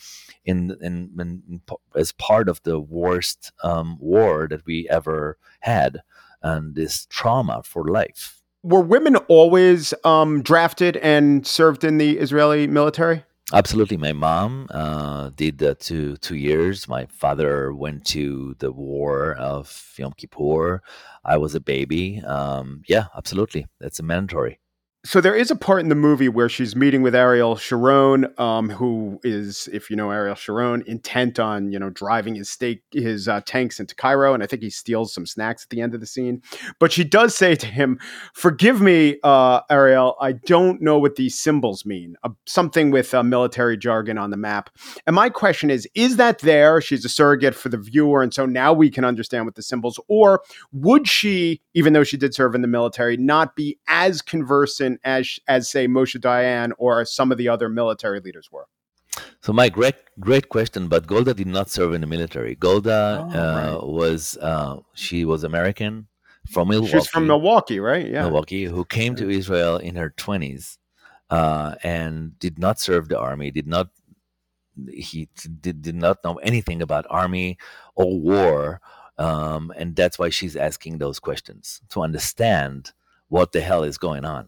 in 0.45 0.75
in, 0.81 1.11
in 1.19 1.61
as 1.95 2.11
part 2.11 2.49
of 2.49 2.61
the 2.63 2.79
worst 2.79 3.51
um, 3.63 3.97
war 3.99 4.47
that 4.49 4.65
we 4.65 4.87
ever 4.89 5.37
had, 5.61 6.01
and 6.41 6.75
this 6.75 7.05
trauma 7.05 7.61
for 7.63 7.85
life. 7.85 8.41
Were 8.61 8.81
women 8.81 9.15
always 9.15 9.93
um, 10.03 10.41
drafted 10.41 10.97
and 10.97 11.47
served 11.47 11.85
in 11.85 11.97
the 11.97 12.17
Israeli 12.17 12.67
military? 12.67 13.23
Absolutely. 13.51 13.97
My 13.97 14.13
mom 14.13 14.67
uh, 14.69 15.29
did 15.35 15.61
uh, 15.63 15.73
two 15.79 16.17
two 16.17 16.35
years. 16.35 16.87
My 16.87 17.07
father 17.07 17.73
went 17.73 18.05
to 18.07 18.55
the 18.59 18.71
war 18.71 19.33
of 19.35 19.93
Yom 19.97 20.13
Kippur. 20.13 20.81
I 21.25 21.37
was 21.37 21.55
a 21.55 21.59
baby. 21.59 22.21
Um, 22.21 22.83
yeah, 22.87 23.05
absolutely. 23.17 23.65
That's 23.79 23.99
a 23.99 24.03
mandatory 24.03 24.59
so 25.09 25.19
there 25.19 25.33
is 25.33 25.49
a 25.49 25.55
part 25.55 25.81
in 25.81 25.89
the 25.89 25.95
movie 25.95 26.29
where 26.29 26.47
she's 26.47 26.75
meeting 26.75 27.01
with 27.01 27.15
Ariel 27.15 27.55
Sharon, 27.55 28.31
um, 28.37 28.69
who 28.69 29.19
is, 29.23 29.67
if 29.73 29.89
you 29.89 29.95
know 29.95 30.11
Ariel 30.11 30.35
Sharon, 30.35 30.83
intent 30.85 31.39
on 31.39 31.71
you 31.71 31.79
know 31.79 31.89
driving 31.89 32.35
his 32.35 32.47
stake 32.47 32.83
his 32.91 33.27
uh, 33.27 33.41
tanks 33.43 33.79
into 33.79 33.95
Cairo, 33.95 34.35
and 34.35 34.43
I 34.43 34.45
think 34.45 34.61
he 34.61 34.69
steals 34.69 35.11
some 35.11 35.25
snacks 35.25 35.63
at 35.63 35.71
the 35.71 35.81
end 35.81 35.95
of 35.95 35.99
the 35.99 36.05
scene. 36.05 36.43
But 36.77 36.91
she 36.91 37.03
does 37.03 37.35
say 37.35 37.55
to 37.55 37.65
him, 37.65 37.97
"Forgive 38.35 38.81
me, 38.81 39.17
uh, 39.23 39.61
Ariel, 39.71 40.15
I 40.21 40.33
don't 40.33 40.79
know 40.79 40.99
what 40.99 41.15
these 41.15 41.39
symbols 41.39 41.87
mean. 41.87 42.15
Uh, 42.23 42.29
something 42.45 42.91
with 42.91 43.11
military 43.11 43.77
jargon 43.77 44.19
on 44.19 44.29
the 44.29 44.37
map." 44.37 44.69
And 45.07 45.15
my 45.15 45.29
question 45.29 45.71
is: 45.71 45.87
Is 45.95 46.17
that 46.17 46.37
there? 46.37 46.81
She's 46.81 47.03
a 47.03 47.09
surrogate 47.09 47.55
for 47.55 47.69
the 47.69 47.79
viewer, 47.79 48.21
and 48.21 48.31
so 48.31 48.45
now 48.45 48.73
we 48.73 48.91
can 48.91 49.05
understand 49.05 49.45
what 49.45 49.55
the 49.55 49.63
symbols. 49.63 49.99
Or 50.07 50.43
would 50.71 51.07
she, 51.07 51.63
even 51.73 51.93
though 51.93 52.03
she 52.03 52.15
did 52.15 52.35
serve 52.35 52.53
in 52.53 52.61
the 52.61 52.67
military, 52.67 53.17
not 53.17 53.55
be 53.55 53.79
as 53.87 54.21
conversant? 54.21 54.98
As 55.03 55.39
as 55.47 55.69
say 55.69 55.87
Moshe 55.87 56.19
Dayan 56.19 56.71
or 56.77 57.05
some 57.05 57.31
of 57.31 57.37
the 57.37 57.47
other 57.47 57.69
military 57.69 58.19
leaders 58.19 58.49
were? 58.51 58.67
So, 59.41 59.53
my 59.53 59.69
great 59.69 59.95
great 60.19 60.49
question, 60.49 60.87
but 60.87 61.07
Golda 61.07 61.33
did 61.33 61.47
not 61.47 61.69
serve 61.69 61.93
in 61.93 62.01
the 62.01 62.07
military. 62.07 62.55
Golda 62.55 63.27
oh, 63.33 63.37
uh, 63.37 63.73
right. 63.73 63.87
was 63.87 64.37
uh, 64.37 64.77
she 64.93 65.25
was 65.25 65.43
American 65.43 66.07
from 66.49 66.69
Milwaukee. 66.69 66.91
She's 66.91 67.07
from 67.07 67.27
Milwaukee, 67.27 67.79
right? 67.79 68.07
Yeah, 68.07 68.23
Milwaukee, 68.23 68.65
who 68.65 68.85
came 68.85 69.15
to 69.15 69.29
Israel 69.29 69.77
in 69.77 69.95
her 69.95 70.09
twenties 70.09 70.77
uh, 71.29 71.75
and 71.83 72.37
did 72.39 72.59
not 72.59 72.79
serve 72.79 73.09
the 73.09 73.19
army. 73.19 73.51
Did 73.51 73.67
not 73.67 73.89
he 74.91 75.29
did, 75.61 75.81
did 75.81 75.95
not 75.95 76.23
know 76.23 76.35
anything 76.35 76.81
about 76.81 77.05
army 77.09 77.57
or 77.95 78.19
war, 78.19 78.81
um, 79.17 79.73
and 79.75 79.95
that's 79.95 80.19
why 80.19 80.29
she's 80.29 80.55
asking 80.55 80.97
those 80.97 81.19
questions 81.19 81.81
to 81.89 82.01
understand 82.01 82.93
what 83.27 83.51
the 83.51 83.61
hell 83.61 83.83
is 83.83 83.97
going 83.97 84.25
on 84.25 84.47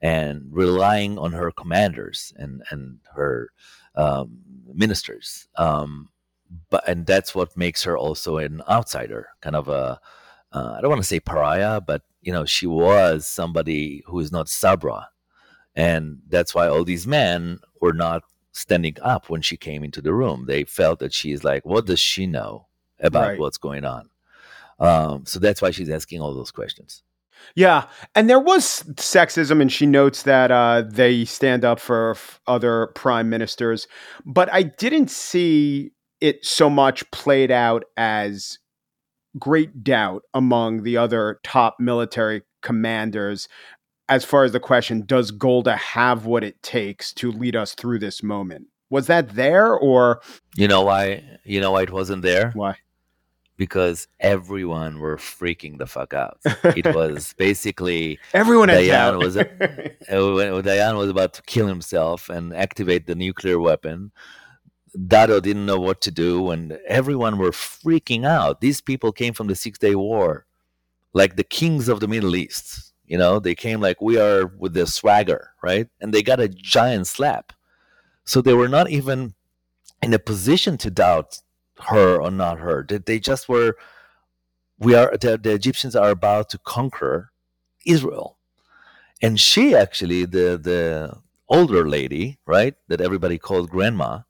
and 0.00 0.46
relying 0.50 1.18
on 1.18 1.32
her 1.32 1.50
commanders 1.50 2.32
and 2.36 2.62
and 2.70 2.98
her 3.14 3.50
um, 3.94 4.38
ministers. 4.72 5.48
Um, 5.56 6.10
but 6.70 6.88
and 6.88 7.06
that's 7.06 7.34
what 7.34 7.56
makes 7.56 7.82
her 7.84 7.96
also 7.96 8.38
an 8.38 8.62
outsider, 8.68 9.28
kind 9.40 9.56
of 9.56 9.68
a 9.68 10.00
uh, 10.52 10.74
I 10.76 10.80
don't 10.80 10.90
want 10.90 11.02
to 11.02 11.08
say 11.08 11.20
pariah, 11.20 11.80
but 11.80 12.02
you 12.20 12.32
know 12.32 12.44
she 12.44 12.66
was 12.66 13.26
somebody 13.26 14.02
who 14.06 14.20
is 14.20 14.32
not 14.32 14.48
sabra, 14.48 15.08
and 15.74 16.18
that's 16.28 16.54
why 16.54 16.68
all 16.68 16.84
these 16.84 17.06
men 17.06 17.60
were 17.80 17.92
not 17.92 18.22
standing 18.52 18.96
up 19.02 19.30
when 19.30 19.42
she 19.42 19.56
came 19.56 19.84
into 19.84 20.00
the 20.00 20.12
room. 20.12 20.44
They 20.46 20.64
felt 20.64 20.98
that 20.98 21.12
she's 21.12 21.44
like, 21.44 21.64
what 21.64 21.86
does 21.86 22.00
she 22.00 22.26
know 22.26 22.66
about 22.98 23.28
right. 23.28 23.38
what's 23.38 23.58
going 23.58 23.84
on? 23.84 24.10
Um, 24.80 25.26
so 25.26 25.38
that's 25.38 25.62
why 25.62 25.70
she's 25.70 25.90
asking 25.90 26.20
all 26.20 26.34
those 26.34 26.50
questions. 26.50 27.02
Yeah, 27.54 27.86
and 28.14 28.28
there 28.28 28.40
was 28.40 28.84
sexism, 28.94 29.60
and 29.60 29.72
she 29.72 29.86
notes 29.86 30.22
that 30.22 30.50
uh, 30.50 30.82
they 30.82 31.24
stand 31.24 31.64
up 31.64 31.80
for 31.80 32.12
f- 32.12 32.40
other 32.46 32.88
prime 32.94 33.28
ministers, 33.28 33.86
but 34.24 34.52
I 34.52 34.62
didn't 34.62 35.10
see 35.10 35.92
it 36.20 36.44
so 36.44 36.68
much 36.68 37.08
played 37.10 37.50
out 37.50 37.84
as 37.96 38.58
great 39.38 39.84
doubt 39.84 40.22
among 40.34 40.82
the 40.82 40.96
other 40.96 41.40
top 41.44 41.76
military 41.78 42.42
commanders 42.62 43.48
as 44.08 44.24
far 44.24 44.44
as 44.44 44.52
the 44.52 44.60
question 44.60 45.04
does 45.04 45.30
Golda 45.30 45.76
have 45.76 46.24
what 46.26 46.42
it 46.42 46.62
takes 46.62 47.12
to 47.14 47.30
lead 47.30 47.54
us 47.54 47.74
through 47.74 47.98
this 47.98 48.22
moment? 48.22 48.66
Was 48.90 49.06
that 49.06 49.34
there 49.34 49.74
or 49.74 50.22
You 50.56 50.66
know 50.66 50.82
why 50.82 51.22
you 51.44 51.60
know 51.60 51.72
why 51.72 51.82
it 51.82 51.92
wasn't 51.92 52.22
there? 52.22 52.50
Why? 52.54 52.76
Because 53.58 54.06
everyone 54.20 55.00
were 55.00 55.16
freaking 55.16 55.76
the 55.76 55.86
fuck 55.86 56.14
out. 56.14 56.38
It 56.64 56.86
was 56.94 57.34
basically 57.34 58.18
everyone 58.32 58.68
Dayan 58.68 59.18
was 59.18 59.36
uh, 59.36 59.44
Dayan 60.08 60.96
was 60.96 61.10
about 61.10 61.34
to 61.34 61.42
kill 61.42 61.66
himself 61.66 62.30
and 62.30 62.54
activate 62.56 63.06
the 63.06 63.14
nuclear 63.14 63.58
weapon. 63.58 64.12
Dado 65.06 65.40
didn't 65.40 65.66
know 65.66 65.78
what 65.78 66.00
to 66.02 66.10
do, 66.10 66.50
and 66.50 66.78
everyone 66.86 67.36
were 67.36 67.50
freaking 67.50 68.24
out. 68.24 68.62
These 68.62 68.80
people 68.80 69.12
came 69.12 69.34
from 69.34 69.48
the 69.48 69.54
Six 69.54 69.78
Day 69.78 69.94
War, 69.94 70.46
like 71.12 71.36
the 71.36 71.44
kings 71.44 71.88
of 71.88 72.00
the 72.00 72.08
Middle 72.08 72.34
East. 72.34 72.94
You 73.04 73.18
know, 73.18 73.38
they 73.38 73.54
came 73.54 73.80
like 73.80 74.00
we 74.00 74.18
are 74.18 74.46
with 74.46 74.72
the 74.72 74.86
swagger, 74.86 75.50
right? 75.62 75.88
And 76.00 76.14
they 76.14 76.22
got 76.22 76.40
a 76.40 76.48
giant 76.48 77.06
slap. 77.06 77.52
So 78.24 78.40
they 78.40 78.54
were 78.54 78.68
not 78.68 78.90
even 78.90 79.34
in 80.02 80.14
a 80.14 80.18
position 80.18 80.76
to 80.78 80.90
doubt 80.90 81.40
her 81.86 82.20
or 82.20 82.30
not 82.30 82.58
her. 82.58 82.84
They, 82.88 82.98
they 82.98 83.20
just 83.20 83.48
were. 83.48 83.76
We 84.78 84.94
are 84.94 85.16
the, 85.16 85.38
the 85.38 85.52
Egyptians 85.52 85.96
are 85.96 86.10
about 86.10 86.50
to 86.50 86.58
conquer 86.58 87.32
Israel, 87.86 88.38
and 89.22 89.40
she 89.40 89.74
actually 89.74 90.24
the 90.24 90.58
the 90.58 91.18
older 91.48 91.88
lady, 91.88 92.38
right, 92.46 92.74
that 92.88 93.00
everybody 93.00 93.38
called 93.38 93.70
grandma, 93.70 94.20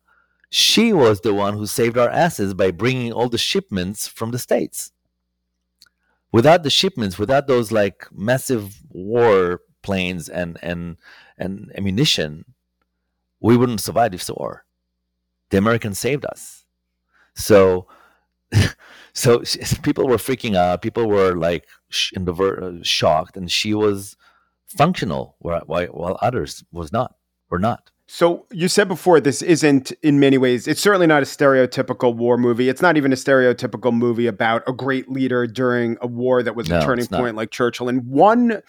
she 0.51 0.93
was 0.93 1.21
the 1.21 1.35
one 1.35 1.55
who 1.55 1.67
saved 1.67 1.99
our 1.99 2.09
asses 2.09 2.55
by 2.55 2.71
bringing 2.71 3.13
all 3.13 3.29
the 3.29 3.39
shipments 3.39 4.07
from 4.09 4.31
the 4.31 4.39
states. 4.39 4.93
Without 6.33 6.63
the 6.63 6.71
shipments, 6.71 7.19
without 7.19 7.47
those 7.47 7.73
like 7.73 8.07
massive 8.13 8.83
war 8.91 9.61
planes 9.83 10.29
and 10.29 10.59
and 10.63 10.97
and 11.37 11.73
ammunition, 11.77 12.45
we 13.41 13.57
wouldn't 13.57 13.81
survive 13.81 14.13
this 14.13 14.31
war. 14.31 14.65
The 15.51 15.59
Americans 15.59 15.99
saved 15.99 16.27
us. 16.27 16.58
So, 17.39 17.87
so 19.15 19.39
people 19.83 20.07
were 20.07 20.17
freaking 20.17 20.57
out. 20.57 20.83
People 20.83 21.07
were 21.07 21.35
like 21.35 21.67
in 22.15 22.25
the 22.25 22.33
ver- 22.33 22.63
uh, 22.63 22.83
shocked, 22.83 23.37
and 23.37 23.51
she 23.51 23.73
was 23.73 24.17
functional 24.67 25.37
while, 25.39 25.63
while 25.67 26.19
others 26.21 26.65
was 26.73 26.93
not 26.93 27.15
or 27.51 27.59
not. 27.59 27.91
So 28.11 28.47
you 28.51 28.69
said 28.69 28.89
before 28.89 29.21
this 29.21 29.43
isn't 29.43 29.93
in 30.03 30.19
many 30.19 30.39
ways 30.39 30.67
it's 30.67 30.81
certainly 30.81 31.07
not 31.07 31.23
a 31.23 31.27
stereotypical 31.27 32.17
war 32.17 32.39
movie. 32.39 32.71
It's 32.71 32.81
not 32.81 32.97
even 32.97 33.13
a 33.13 33.17
stereotypical 33.17 33.93
movie 33.93 34.27
about 34.27 34.63
a 34.67 34.73
great 34.73 35.11
leader 35.11 35.47
during 35.47 35.99
a 36.01 36.07
war 36.07 36.43
that 36.43 36.57
was 36.57 36.71
no, 36.71 36.79
a 36.79 36.83
turning 36.83 37.07
point 37.07 37.37
like 37.37 37.51
Churchill. 37.51 37.91
And 37.91 38.07
one 38.07 38.63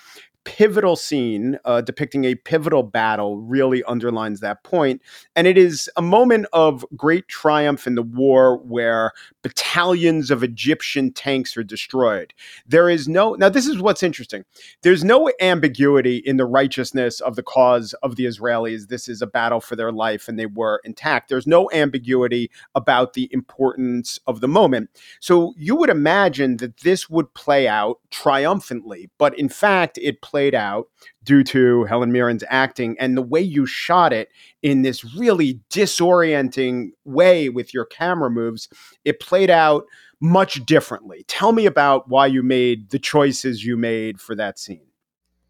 pivotal 0.49 0.95
scene 0.95 1.59
uh, 1.63 1.79
depicting 1.79 2.25
a 2.25 2.33
pivotal 2.33 2.81
battle 2.81 3.37
really 3.37 3.83
underlines 3.83 4.39
that 4.39 4.63
point. 4.63 4.99
And 5.35 5.45
it 5.45 5.59
is 5.59 5.87
a 5.95 6.01
moment 6.01 6.47
of 6.53 6.83
great 6.95 7.27
triumph 7.27 7.85
in 7.85 7.93
the 7.93 8.01
war 8.01 8.57
where 8.57 9.11
battalions 9.43 10.31
of 10.31 10.43
Egyptian 10.43 11.13
tanks 11.13 11.55
are 11.55 11.63
destroyed. 11.63 12.33
There 12.67 12.89
is 12.89 13.07
no, 13.07 13.35
now, 13.35 13.49
this 13.49 13.67
is 13.67 13.79
what's 13.79 14.01
interesting. 14.01 14.43
There's 14.81 15.03
no 15.03 15.31
ambiguity 15.39 16.17
in 16.17 16.37
the 16.37 16.47
righteousness 16.47 17.21
of 17.21 17.35
the 17.35 17.43
cause 17.43 17.93
of 18.01 18.15
the 18.15 18.25
Israelis. 18.25 18.87
This 18.87 19.07
is 19.07 19.21
a 19.21 19.27
battle 19.27 19.61
for 19.61 19.75
their 19.75 19.91
life 19.91 20.27
and 20.27 20.39
they 20.39 20.47
were 20.47 20.81
intact. 20.83 21.29
There's 21.29 21.45
no 21.45 21.69
ambiguity 21.71 22.49
about 22.73 23.13
the 23.13 23.29
importance 23.31 24.19
of 24.25 24.41
the 24.41 24.47
moment. 24.47 24.89
So 25.19 25.53
you 25.57 25.75
would 25.75 25.91
imagine 25.91 26.57
that 26.57 26.77
this 26.77 27.07
would 27.07 27.31
play 27.35 27.67
out 27.67 27.99
triumphantly, 28.09 29.11
but 29.19 29.37
in 29.37 29.47
fact, 29.47 29.99
it 30.01 30.23
played 30.39 30.55
out 30.55 30.87
due 31.25 31.43
to 31.43 31.83
Helen 31.83 32.13
Mirren's 32.13 32.45
acting 32.47 32.95
and 32.97 33.17
the 33.17 33.21
way 33.21 33.41
you 33.41 33.65
shot 33.65 34.13
it 34.13 34.29
in 34.61 34.83
this 34.83 35.03
really 35.15 35.59
disorienting 35.69 36.91
way 37.03 37.49
with 37.49 37.73
your 37.73 37.83
camera 37.83 38.29
moves. 38.29 38.69
It 39.03 39.19
played 39.19 39.49
out 39.49 39.83
much 40.21 40.65
differently. 40.65 41.25
Tell 41.27 41.51
me 41.51 41.65
about 41.65 42.07
why 42.07 42.27
you 42.27 42.41
made 42.41 42.89
the 42.91 42.99
choices 42.99 43.65
you 43.65 43.75
made 43.75 44.21
for 44.21 44.33
that 44.35 44.57
scene. 44.57 44.87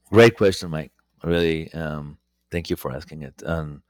Great 0.10 0.36
question, 0.36 0.72
Mike. 0.72 0.92
Really, 1.24 1.72
um, 1.74 2.18
Thank 2.52 2.70
you 2.70 2.76
for 2.76 2.92
asking 2.92 3.22
it. 3.22 3.44
Um, 3.46 3.84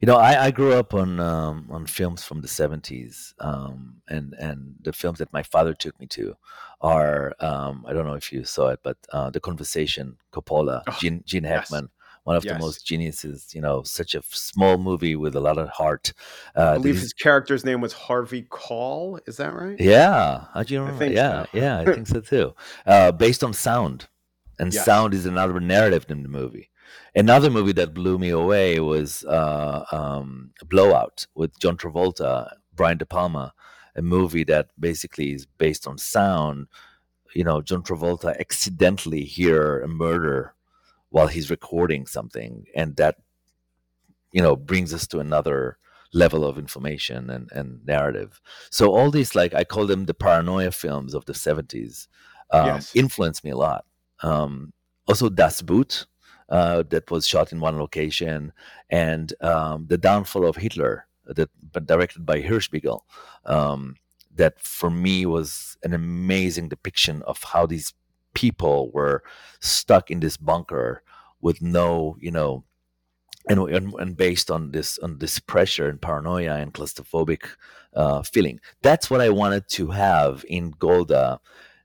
you 0.00 0.06
know, 0.06 0.16
I, 0.16 0.46
I 0.46 0.50
grew 0.50 0.72
up 0.72 0.94
on 0.94 1.20
um, 1.20 1.66
on 1.70 1.86
films 1.86 2.24
from 2.24 2.40
the 2.40 2.48
seventies, 2.48 3.34
um, 3.40 3.96
and 4.08 4.34
and 4.38 4.74
the 4.82 4.92
films 4.92 5.18
that 5.18 5.32
my 5.32 5.42
father 5.42 5.74
took 5.74 5.98
me 6.00 6.06
to 6.08 6.34
are 6.80 7.34
um, 7.40 7.84
I 7.86 7.92
don't 7.92 8.06
know 8.06 8.14
if 8.14 8.32
you 8.32 8.44
saw 8.44 8.68
it, 8.68 8.80
but 8.82 8.96
uh, 9.12 9.30
the 9.30 9.40
Conversation, 9.40 10.16
Coppola, 10.32 10.82
Oh, 10.86 10.96
Gene, 11.00 11.22
Gene 11.26 11.44
yes. 11.44 11.70
Hackman, 11.70 11.90
one 12.24 12.36
of 12.36 12.44
Yes. 12.44 12.54
the 12.54 12.58
most 12.64 12.86
geniuses. 12.86 13.54
You 13.54 13.60
know, 13.60 13.82
such 13.82 14.14
a 14.14 14.22
small 14.30 14.78
movie 14.78 15.16
with 15.16 15.36
a 15.36 15.40
lot 15.40 15.58
of 15.58 15.68
heart. 15.68 16.12
Uh, 16.56 16.70
I 16.70 16.74
believe 16.74 17.00
his 17.00 17.12
character's 17.12 17.64
name 17.64 17.80
was 17.82 17.92
Harry 17.92 18.46
Caul. 18.48 19.20
Is 19.26 19.36
that 19.36 19.52
right? 19.52 19.78
yeah, 19.78 20.44
how 20.54 20.62
do 20.62 20.72
you 20.72 20.80
remember? 20.80 21.06
yeah, 21.06 21.42
so. 21.42 21.48
yeah, 21.58 21.78
I 21.80 21.84
think 21.84 22.06
so 22.06 22.20
too. 22.32 22.54
Uh, 22.86 23.12
based 23.12 23.44
on 23.44 23.52
sound, 23.52 24.06
and 24.58 24.72
Yes. 24.72 24.84
sound 24.84 25.12
is 25.12 25.26
another 25.26 25.60
narrative 25.60 26.06
in 26.08 26.22
the 26.22 26.28
movie. 26.30 26.70
Another 27.14 27.50
movie 27.50 27.72
that 27.72 27.94
blew 27.94 28.18
me 28.18 28.28
away 28.30 28.80
was 28.80 29.24
uh, 29.24 29.84
um, 29.92 30.50
Blowout 30.66 31.26
with 31.34 31.58
John 31.58 31.76
Travolta, 31.76 32.52
Brian 32.74 32.98
De 32.98 33.06
Palma, 33.06 33.52
a 33.96 34.02
movie 34.02 34.44
that 34.44 34.68
basically 34.78 35.32
is 35.32 35.46
based 35.46 35.86
on 35.86 35.98
sound. 35.98 36.68
You 37.34 37.44
know, 37.44 37.60
John 37.60 37.82
Travolta 37.82 38.38
accidentally 38.38 39.24
hear 39.24 39.80
a 39.80 39.88
murder 39.88 40.54
while 41.10 41.26
he's 41.28 41.50
recording 41.50 42.06
something, 42.06 42.64
and 42.74 42.96
that 42.96 43.16
you 44.32 44.42
know 44.42 44.56
brings 44.56 44.92
us 44.94 45.06
to 45.08 45.18
another 45.20 45.78
level 46.14 46.44
of 46.44 46.58
information 46.58 47.28
and, 47.28 47.50
and 47.52 47.84
narrative. 47.84 48.40
So 48.70 48.94
all 48.94 49.10
these, 49.10 49.34
like 49.34 49.52
I 49.54 49.64
call 49.64 49.86
them 49.86 50.06
the 50.06 50.14
paranoia 50.14 50.70
films 50.70 51.12
of 51.14 51.24
the 51.26 51.34
seventies, 51.34 52.08
um, 52.50 52.66
Yes. 52.66 52.94
influenced 52.94 53.44
me 53.44 53.50
a 53.50 53.56
lot. 53.56 53.84
Um, 54.22 54.72
also, 55.06 55.28
Das 55.28 55.60
Boot, 55.62 56.06
uh, 56.48 56.82
that 56.88 57.10
was 57.10 57.26
shot 57.26 57.52
in 57.52 57.60
one 57.60 57.78
location, 57.78 58.52
and 58.90 59.32
um, 59.40 59.86
the 59.88 59.98
downfall 59.98 60.46
of 60.46 60.56
Hitler, 60.56 61.06
that 61.26 61.50
but 61.72 61.86
directed 61.86 62.24
by 62.24 62.40
Hirschbiegel. 62.42 63.00
Um, 63.44 63.96
that 64.34 64.60
for 64.60 64.88
me 64.88 65.26
was 65.26 65.76
an 65.82 65.92
amazing 65.92 66.68
depiction 66.68 67.22
of 67.22 67.42
how 67.42 67.66
these 67.66 67.92
people 68.34 68.90
were 68.92 69.22
stuck 69.60 70.10
in 70.10 70.20
this 70.20 70.36
bunker 70.36 71.02
with 71.40 71.60
no, 71.60 72.16
you 72.20 72.30
know, 72.30 72.64
and, 73.48 73.58
and, 73.70 73.92
and 73.94 74.16
based 74.16 74.50
on 74.50 74.70
this 74.70 74.98
on 74.98 75.18
this 75.18 75.38
pressure 75.38 75.88
and 75.88 76.00
paranoia 76.00 76.56
and 76.56 76.72
claustrophobic 76.72 77.42
uh, 77.94 78.22
feeling. 78.22 78.60
That's 78.82 79.10
what 79.10 79.20
I 79.20 79.30
wanted 79.30 79.68
to 79.70 79.88
have 79.88 80.44
in 80.48 80.70
Golda, 80.78 81.40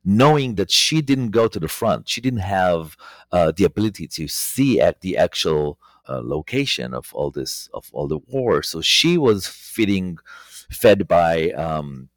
knowing 0.06 0.56
that 0.56 0.70
she 0.72 1.02
didn't 1.02 1.30
go 1.32 1.48
to 1.48 1.60
the 1.60 1.68
front. 1.68 2.10
She 2.10 2.22
didn't 2.22 2.40
have 2.40 2.98
uh, 3.32 3.52
the 3.56 3.64
ability 3.64 4.08
to 4.08 4.28
see 4.28 4.82
at 4.82 5.02
the 5.02 5.18
actual 5.18 5.80
uh, 6.10 6.22
location 6.24 6.94
of 6.94 7.14
all 7.14 7.32
this 7.32 7.70
of 7.74 7.90
all 7.94 8.08
the 8.08 8.18
war. 8.18 8.62
So 8.64 8.82
she 8.82 9.18
was 9.18 9.48
feeding, 9.48 10.18
fed 10.70 11.08
by 11.08 11.52
um, 11.52 12.10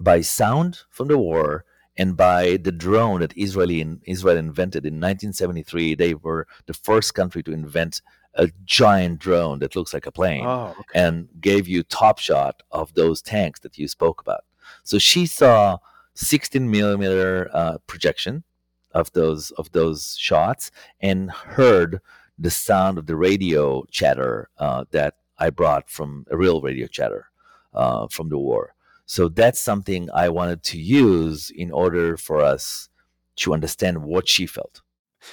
by 0.00 0.22
sound 0.22 0.80
from 0.90 1.08
the 1.08 1.18
war 1.18 1.64
and 1.98 2.16
by 2.16 2.56
the 2.56 2.72
drone 2.72 3.20
that 3.20 3.36
Israeli 3.36 3.82
in, 3.82 4.00
Israel 4.06 4.38
invented 4.38 4.86
in 4.86 4.94
1973. 4.94 5.94
They 5.94 6.14
were 6.14 6.46
the 6.66 6.72
first 6.72 7.14
country 7.14 7.42
to 7.42 7.52
invent 7.52 8.00
a 8.34 8.48
giant 8.64 9.18
drone 9.18 9.58
that 9.58 9.76
looks 9.76 9.92
like 9.92 10.06
a 10.06 10.10
plane 10.12 10.46
Oh, 10.46 10.74
okay. 10.80 10.82
and 10.94 11.28
gave 11.42 11.68
you 11.68 11.82
top 11.82 12.18
shot 12.18 12.62
of 12.70 12.94
those 12.94 13.20
tanks 13.20 13.60
that 13.60 13.76
you 13.76 13.86
spoke 13.88 14.22
about. 14.22 14.44
So 14.84 14.98
she 14.98 15.26
saw 15.26 15.76
16 16.14 16.70
millimeter 16.70 17.50
uh, 17.52 17.78
projection 17.86 18.44
of 18.92 19.12
those 19.12 19.50
of 19.52 19.72
those 19.72 20.16
shots 20.18 20.70
and 21.00 21.30
heard 21.30 22.00
the 22.38 22.50
sound 22.50 22.98
of 22.98 23.06
the 23.06 23.16
radio 23.16 23.84
chatter 23.90 24.48
uh, 24.58 24.84
that 24.90 25.14
I 25.38 25.50
brought 25.50 25.88
from 25.88 26.26
a 26.30 26.36
real 26.36 26.60
radio 26.60 26.86
chatter 26.86 27.30
uh, 27.74 28.08
from 28.08 28.28
the 28.28 28.38
war. 28.38 28.74
So 29.06 29.28
that's 29.28 29.60
something 29.60 30.08
I 30.14 30.28
wanted 30.28 30.62
to 30.64 30.78
use 30.78 31.50
in 31.50 31.70
order 31.70 32.16
for 32.16 32.40
us 32.40 32.88
to 33.36 33.52
understand 33.52 34.04
what 34.04 34.28
she 34.28 34.46
felt. 34.46 34.82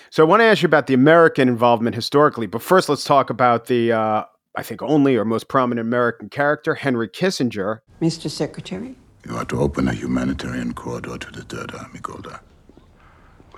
So 0.09 0.23
I 0.23 0.27
want 0.27 0.41
to 0.41 0.45
ask 0.45 0.61
you 0.61 0.67
about 0.67 0.87
the 0.87 0.93
American 0.93 1.47
involvement 1.47 1.95
historically, 1.95 2.47
but 2.47 2.61
first 2.61 2.89
let's 2.89 3.03
talk 3.03 3.29
about 3.29 3.65
the, 3.65 3.91
uh, 3.91 4.23
I 4.55 4.63
think, 4.63 4.81
only 4.81 5.15
or 5.15 5.25
most 5.25 5.47
prominent 5.47 5.87
American 5.87 6.29
character, 6.29 6.75
Henry 6.75 7.09
Kissinger. 7.09 7.79
Mr. 8.01 8.29
Secretary? 8.29 8.95
You 9.25 9.35
are 9.35 9.45
to 9.45 9.59
open 9.59 9.87
a 9.87 9.93
humanitarian 9.93 10.73
corridor 10.73 11.17
to 11.17 11.31
the 11.31 11.43
Third 11.43 11.73
Army, 11.75 11.99
Golda. 12.01 12.41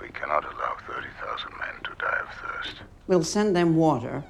We 0.00 0.08
cannot 0.08 0.44
allow 0.44 0.76
30,000 0.88 1.50
men 1.58 1.82
to 1.84 1.90
die 1.98 2.18
of 2.20 2.28
thirst. 2.34 2.82
We'll 3.06 3.22
send 3.22 3.54
them 3.54 3.76
water 3.76 4.24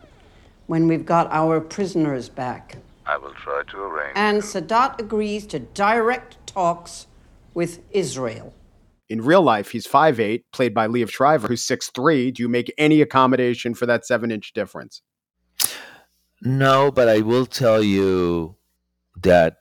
when 0.66 0.86
we've 0.86 1.06
got 1.06 1.32
our 1.32 1.60
prisoners 1.60 2.28
back. 2.28 2.76
I 3.06 3.16
will 3.16 3.32
try 3.34 3.62
to 3.70 3.78
arrange. 3.78 4.12
And 4.14 4.42
Sadat 4.42 5.00
agrees 5.00 5.46
to 5.48 5.58
direct 5.58 6.46
talks 6.46 7.06
with 7.54 7.80
Israel. 7.90 8.54
In 9.08 9.22
real 9.22 9.42
life, 9.42 9.70
he's 9.70 9.86
5'8, 9.86 10.44
played 10.52 10.74
by 10.74 10.86
Liev 10.86 11.10
Schreiber, 11.10 11.48
who's 11.48 11.66
6'3. 11.66 12.32
Do 12.34 12.42
you 12.42 12.48
make 12.48 12.72
any 12.78 13.00
accommodation 13.00 13.74
for 13.74 13.86
that 13.86 14.06
seven 14.06 14.30
inch 14.30 14.52
difference? 14.52 15.02
No, 16.42 16.90
but 16.90 17.08
I 17.08 17.20
will 17.20 17.46
tell 17.46 17.82
you 17.82 18.56
that 19.22 19.58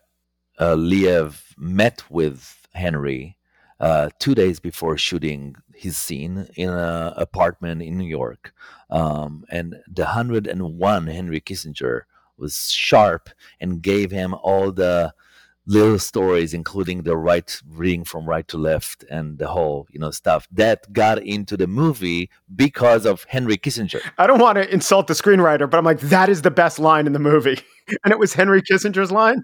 uh, 0.61 0.75
Liev 0.75 1.41
met 1.57 2.03
with 2.09 2.67
Henry 2.73 3.35
uh, 3.79 4.09
two 4.19 4.35
days 4.35 4.59
before 4.59 4.95
shooting 4.95 5.55
his 5.73 5.97
scene 5.97 6.47
in 6.55 6.69
an 6.69 7.13
apartment 7.17 7.81
in 7.81 7.97
New 7.97 8.07
York. 8.07 8.53
Um, 8.91 9.43
and 9.49 9.77
the 9.91 10.03
101 10.03 11.07
Henry 11.07 11.41
Kissinger 11.41 12.01
was 12.37 12.69
sharp 12.69 13.31
and 13.59 13.81
gave 13.81 14.11
him 14.11 14.35
all 14.35 14.71
the 14.71 15.13
little 15.65 15.97
stories, 15.97 16.53
including 16.53 17.03
the 17.03 17.17
right 17.17 17.59
reading 17.67 18.03
from 18.03 18.27
right 18.29 18.47
to 18.47 18.57
left 18.57 19.03
and 19.09 19.39
the 19.39 19.47
whole, 19.47 19.87
you 19.89 19.99
know, 19.99 20.11
stuff 20.11 20.47
that 20.51 20.93
got 20.93 21.23
into 21.23 21.57
the 21.57 21.67
movie 21.67 22.29
because 22.55 23.05
of 23.07 23.23
Henry 23.29 23.57
Kissinger. 23.57 24.01
I 24.19 24.27
don't 24.27 24.39
want 24.39 24.57
to 24.57 24.71
insult 24.71 25.07
the 25.07 25.13
screenwriter, 25.15 25.67
but 25.69 25.77
I'm 25.77 25.85
like, 25.85 26.01
that 26.01 26.29
is 26.29 26.43
the 26.43 26.51
best 26.51 26.77
line 26.77 27.07
in 27.07 27.13
the 27.13 27.19
movie. 27.19 27.59
and 28.03 28.11
it 28.11 28.19
was 28.19 28.33
Henry 28.33 28.61
Kissinger's 28.61 29.11
line. 29.11 29.43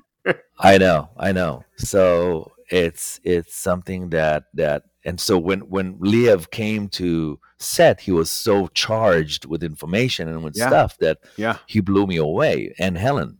I 0.59 0.77
know, 0.77 1.09
I 1.17 1.31
know. 1.31 1.63
So 1.77 2.51
it's 2.69 3.19
it's 3.23 3.55
something 3.55 4.09
that 4.09 4.45
that 4.55 4.83
and 5.05 5.19
so 5.19 5.37
when 5.37 5.61
when 5.69 5.95
Liev 5.99 6.51
came 6.51 6.89
to 6.89 7.39
set, 7.59 8.01
he 8.01 8.11
was 8.11 8.29
so 8.29 8.67
charged 8.67 9.45
with 9.45 9.63
information 9.63 10.27
and 10.27 10.43
with 10.43 10.55
Yeah. 10.57 10.67
stuff 10.67 10.97
that 10.99 11.19
Yeah. 11.37 11.57
he 11.67 11.79
blew 11.79 12.05
me 12.07 12.17
away 12.17 12.73
and 12.79 12.97
Helen. 12.97 13.39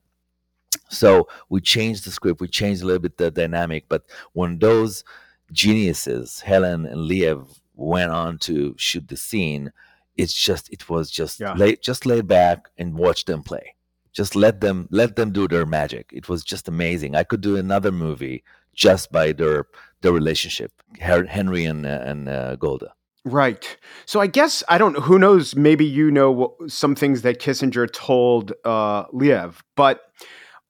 So 0.90 1.28
we 1.50 1.60
changed 1.62 2.06
the 2.06 2.12
script, 2.12 2.40
we 2.40 2.48
changed 2.48 2.82
a 2.82 2.86
little 2.86 3.02
bit 3.02 3.18
the 3.18 3.30
dynamic, 3.32 3.86
but 3.90 4.04
when 4.34 4.60
those 4.60 5.04
geniuses, 5.52 6.42
Helen 6.42 6.86
and 6.86 7.10
Liev, 7.10 7.60
went 7.76 8.12
on 8.12 8.38
to 8.40 8.74
shoot 8.78 9.08
the 9.08 9.18
scene, 9.18 9.72
it's 10.16 10.34
just 10.34 10.72
it 10.72 10.90
was 10.90 11.12
just 11.12 11.40
Yeah. 11.40 11.54
lay, 11.54 11.76
just 11.76 12.06
lay 12.06 12.22
back 12.22 12.70
and 12.78 12.96
watch 12.98 13.26
them 13.26 13.44
play. 13.44 13.76
Just 14.18 14.36
let 14.36 14.62
them 14.62 14.88
let 14.90 15.16
them 15.16 15.32
do 15.32 15.48
their 15.48 15.68
magic. 15.68 16.10
It 16.12 16.28
was 16.28 16.44
just 16.44 16.68
amazing. 16.68 17.14
I 17.16 17.24
could 17.24 17.42
do 17.42 17.56
another 17.56 17.92
movie 17.92 18.44
just 18.74 19.12
by 19.12 19.32
their 19.32 19.68
their 20.02 20.12
relationship, 20.12 20.72
Henry 21.00 21.66
and 21.66 21.86
and 21.86 22.28
uh, 22.28 22.56
Golda. 22.56 22.94
Right. 23.24 23.78
So 24.08 24.20
I 24.20 24.26
guess 24.26 24.64
I 24.70 24.80
don't. 24.80 24.98
Who 25.04 25.20
knows? 25.20 25.56
Maybe 25.56 25.86
you 25.86 26.10
know 26.10 26.32
what, 26.32 26.72
some 26.72 26.96
things 26.96 27.22
that 27.22 27.40
Kissinger 27.40 27.88
told 27.92 28.54
uh, 28.66 29.06
Liev. 29.10 29.62
But 29.76 30.02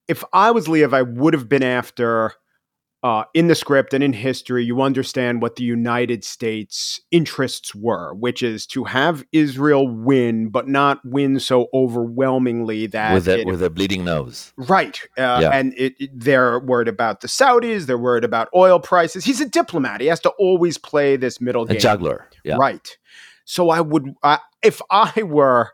if 0.10 0.26
I 0.34 0.52
was 0.52 0.68
Liev, 0.68 0.94
I 0.94 1.04
would 1.04 1.34
have 1.34 1.48
been 1.48 1.64
after 1.64 2.34
uh, 3.08 3.24
in 3.34 3.48
the 3.48 3.56
script 3.56 3.93
and 3.93 4.04
in 4.04 4.12
history. 4.13 4.63
You 4.65 4.82
understand 4.82 5.41
what 5.41 5.56
the 5.56 5.63
United 5.63 6.24
States 6.24 7.00
interests 7.12 7.74
were, 7.76 8.13
which 8.15 8.43
is 8.43 8.65
to 8.67 8.84
have 8.84 9.24
Israel 9.32 9.88
win, 9.88 10.50
but 10.50 10.67
not 10.67 11.00
win 11.06 11.39
so 11.39 11.67
overwhelmingly 11.74 12.88
that 12.88 13.13
with 13.13 13.28
a 13.28 13.39
it 13.41 13.48
with 13.48 13.62
a 13.63 13.70
bleeding 13.70 14.04
nose. 14.04 14.54
Right. 14.58 15.00
Uh, 15.17 15.39
Yeah. 15.41 15.50
And 15.52 15.74
it, 15.78 15.93
it- 16.00 16.10
they're 16.13 16.60
worried 16.60 16.88
about 16.88 17.22
the 17.22 17.28
Saudis. 17.28 17.86
They're 17.86 17.98
worried 17.98 18.24
about 18.24 18.50
oil 18.56 18.80
prices. 18.80 19.24
He's 19.24 19.41
a 19.41 19.48
diplomat. 19.48 20.02
He 20.02 20.08
has 20.08 20.20
to 20.22 20.30
always 20.32 20.78
play 20.78 21.15
this 21.15 21.39
middle 21.39 21.63
A 21.63 21.67
game. 21.67 21.80
juggler. 21.80 22.30
Yeah. 22.43 22.58
Right. 22.58 22.98
So 23.46 23.70
I 23.70 23.80
would, 23.82 24.13
I 24.24 24.39
if 24.63 24.82
I 24.91 25.24
were 25.24 25.72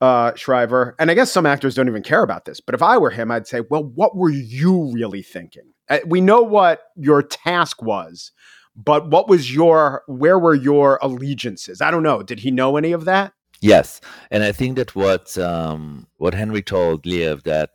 uh, 0.00 0.34
Schreiber, 0.34 0.94
and 0.98 1.10
I 1.10 1.14
guess 1.14 1.30
some 1.30 1.46
actors 1.46 1.74
don't 1.74 1.88
even 1.88 2.02
care 2.02 2.22
about 2.22 2.44
this, 2.44 2.60
but 2.60 2.74
if 2.74 2.82
I 2.82 2.98
were 2.98 3.10
him, 3.10 3.30
I'd 3.30 3.46
say, 3.46 3.60
well, 3.70 3.84
what 3.84 4.16
were 4.16 4.30
you 4.30 4.90
really 4.92 5.22
thinking? 5.22 5.71
Uh, 5.88 5.98
we 6.06 6.20
know 6.20 6.42
what 6.42 6.82
your 6.96 7.22
task 7.22 7.82
was, 7.82 8.32
but 8.74 9.08
what 9.08 9.28
was 9.28 9.54
your, 9.54 10.02
where 10.06 10.38
were 10.38 10.54
your 10.54 10.98
allegiances? 11.02 11.80
I 11.80 11.90
don't 11.90 12.02
know. 12.02 12.22
Did 12.22 12.40
he 12.40 12.50
know 12.50 12.76
any 12.76 12.92
of 12.92 13.04
that? 13.04 13.32
Yes, 13.62 14.00
and 14.32 14.42
I 14.42 14.50
think 14.50 14.76
that 14.76 14.96
what 14.96 15.38
um, 15.38 16.08
what 16.16 16.34
Henry 16.34 16.62
told 16.62 17.04
Liev 17.04 17.44
that, 17.44 17.70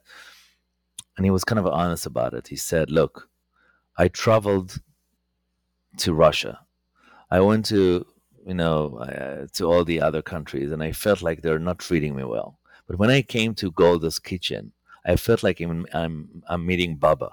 and 1.16 1.26
he 1.26 1.32
was 1.32 1.46
kind 1.46 1.58
of 1.58 1.66
honest 1.66 2.06
about 2.06 2.34
it. 2.34 2.50
He 2.50 2.58
said, 2.58 2.92
"Look, 2.92 3.30
I 3.98 4.10
traveled 4.10 4.82
to 6.00 6.14
Russia. 6.14 6.60
I 7.32 7.40
went 7.40 7.66
to 7.68 8.06
you 8.46 8.54
know 8.54 8.98
uh, 8.98 9.48
to 9.54 9.72
all 9.72 9.86
the 9.86 10.02
other 10.02 10.22
countries, 10.22 10.74
and 10.74 10.84
I 10.84 10.92
felt 10.92 11.22
like 11.22 11.42
they're 11.42 11.58
not 11.58 11.80
treating 11.80 12.18
me 12.18 12.26
well. 12.26 12.60
But 12.86 13.00
when 13.00 13.10
I 13.10 13.22
came 13.22 13.56
to 13.56 13.72
Golda's 13.72 14.20
kitchen, 14.20 14.74
I 15.06 15.16
felt 15.16 15.42
like 15.42 15.62
I'm 15.62 15.86
I'm, 15.94 16.44
I'm 16.50 16.66
meeting 16.66 16.98
Baba. 16.98 17.30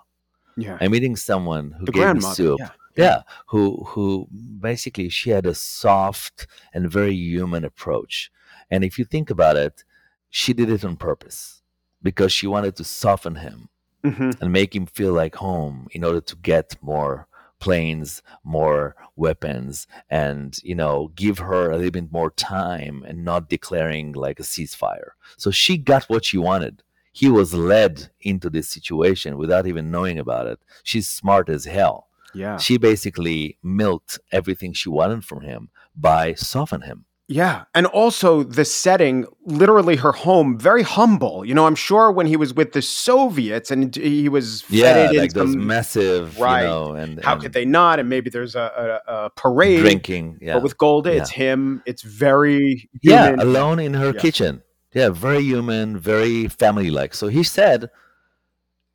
Yeah. 0.56 0.78
I'm 0.80 0.90
meeting 0.92 1.16
someone 1.16 1.72
who 1.72 1.86
The 1.86 1.92
gave 1.92 2.14
me 2.14 2.20
soup. 2.20 2.60
yeah. 2.60 2.70
Yeah, 2.96 3.22
who 3.46 3.82
who 3.88 4.28
basically 4.60 5.08
she 5.08 5.30
had 5.30 5.46
a 5.46 5.54
soft 5.54 6.46
and 6.72 6.88
very 6.88 7.12
human 7.14 7.64
approach. 7.64 8.30
And 8.70 8.84
if 8.84 8.98
you 9.00 9.04
think 9.04 9.30
about 9.30 9.56
it, 9.56 9.82
she 10.30 10.52
did 10.52 10.70
it 10.70 10.84
on 10.84 10.96
purpose 10.96 11.62
because 12.02 12.32
she 12.32 12.46
wanted 12.46 12.76
to 12.76 12.84
soften 12.84 13.36
him 13.36 13.68
hmm 14.04 14.30
and 14.40 14.52
make 14.52 14.76
him 14.76 14.86
feel 14.86 15.12
like 15.12 15.34
home 15.36 15.88
in 15.90 16.04
order 16.04 16.20
to 16.20 16.36
get 16.36 16.76
more 16.82 17.26
planes, 17.58 18.22
more 18.44 18.94
weapons, 19.16 19.86
and 20.10 20.58
you 20.62 20.74
know, 20.74 21.10
give 21.16 21.38
her 21.38 21.70
a 21.70 21.76
little 21.76 21.90
bit 21.90 22.12
more 22.12 22.30
time 22.30 23.02
and 23.08 23.24
not 23.24 23.48
declaring 23.48 24.12
like 24.12 24.38
a 24.38 24.42
ceasefire. 24.44 25.10
So 25.36 25.50
she 25.50 25.78
got 25.78 26.04
what 26.04 26.24
she 26.26 26.38
wanted. 26.38 26.82
He 27.20 27.30
was 27.30 27.54
led 27.54 28.10
into 28.20 28.50
this 28.50 28.68
situation 28.68 29.38
without 29.38 29.66
even 29.66 29.90
knowing 29.90 30.18
about 30.18 30.46
it. 30.46 30.58
She's 30.82 31.08
smart 31.08 31.48
as 31.48 31.64
hell. 31.64 32.08
Yeah. 32.34 32.56
She 32.58 32.76
basically 32.76 33.56
milked 33.62 34.18
everything 34.32 34.72
she 34.74 34.88
wanted 34.90 35.24
from 35.24 35.40
him 35.42 35.70
by 35.96 36.34
softening 36.34 36.88
him. 36.88 37.04
Yeah. 37.28 37.64
And 37.74 37.86
also 37.86 38.42
the 38.42 38.66
setting, 38.66 39.24
literally 39.46 39.96
her 39.96 40.12
home, 40.12 40.58
very 40.58 40.82
humble. 40.82 41.42
You 41.44 41.54
know, 41.54 41.66
I'm 41.66 41.76
sure 41.76 42.12
when 42.12 42.26
he 42.26 42.36
was 42.36 42.52
with 42.52 42.72
the 42.72 42.82
Soviets 42.82 43.70
and 43.70 43.94
he 43.96 44.28
was 44.28 44.62
Yeah, 44.68 45.10
like 45.14 45.32
those 45.32 45.52
some- 45.52 45.66
massive, 45.66 46.38
Right. 46.38 46.62
you 46.64 46.68
know, 46.68 46.92
and 46.94 47.24
how 47.24 47.34
and 47.34 47.42
could 47.42 47.52
they 47.54 47.64
not? 47.64 47.98
And 47.98 48.08
maybe 48.10 48.28
there's 48.28 48.54
a, 48.56 49.00
a, 49.06 49.12
a 49.26 49.30
parade. 49.30 49.80
drinking? 49.80 50.38
Yeah, 50.42 50.54
But 50.54 50.64
with 50.64 50.76
Golda, 50.76 51.12
it's 51.16 51.30
him. 51.30 51.82
It's 51.86 52.02
very 52.02 52.90
yeah 53.02 53.36
alone 53.38 53.78
in 53.78 53.94
her 53.94 54.12
Yeah. 54.14 54.20
kitchen 54.20 54.62
yeah 54.94 55.08
very 55.10 55.42
human 55.42 55.98
very 55.98 56.48
family 56.48 56.90
like 56.90 57.14
so 57.14 57.28
he 57.28 57.42
said 57.42 57.90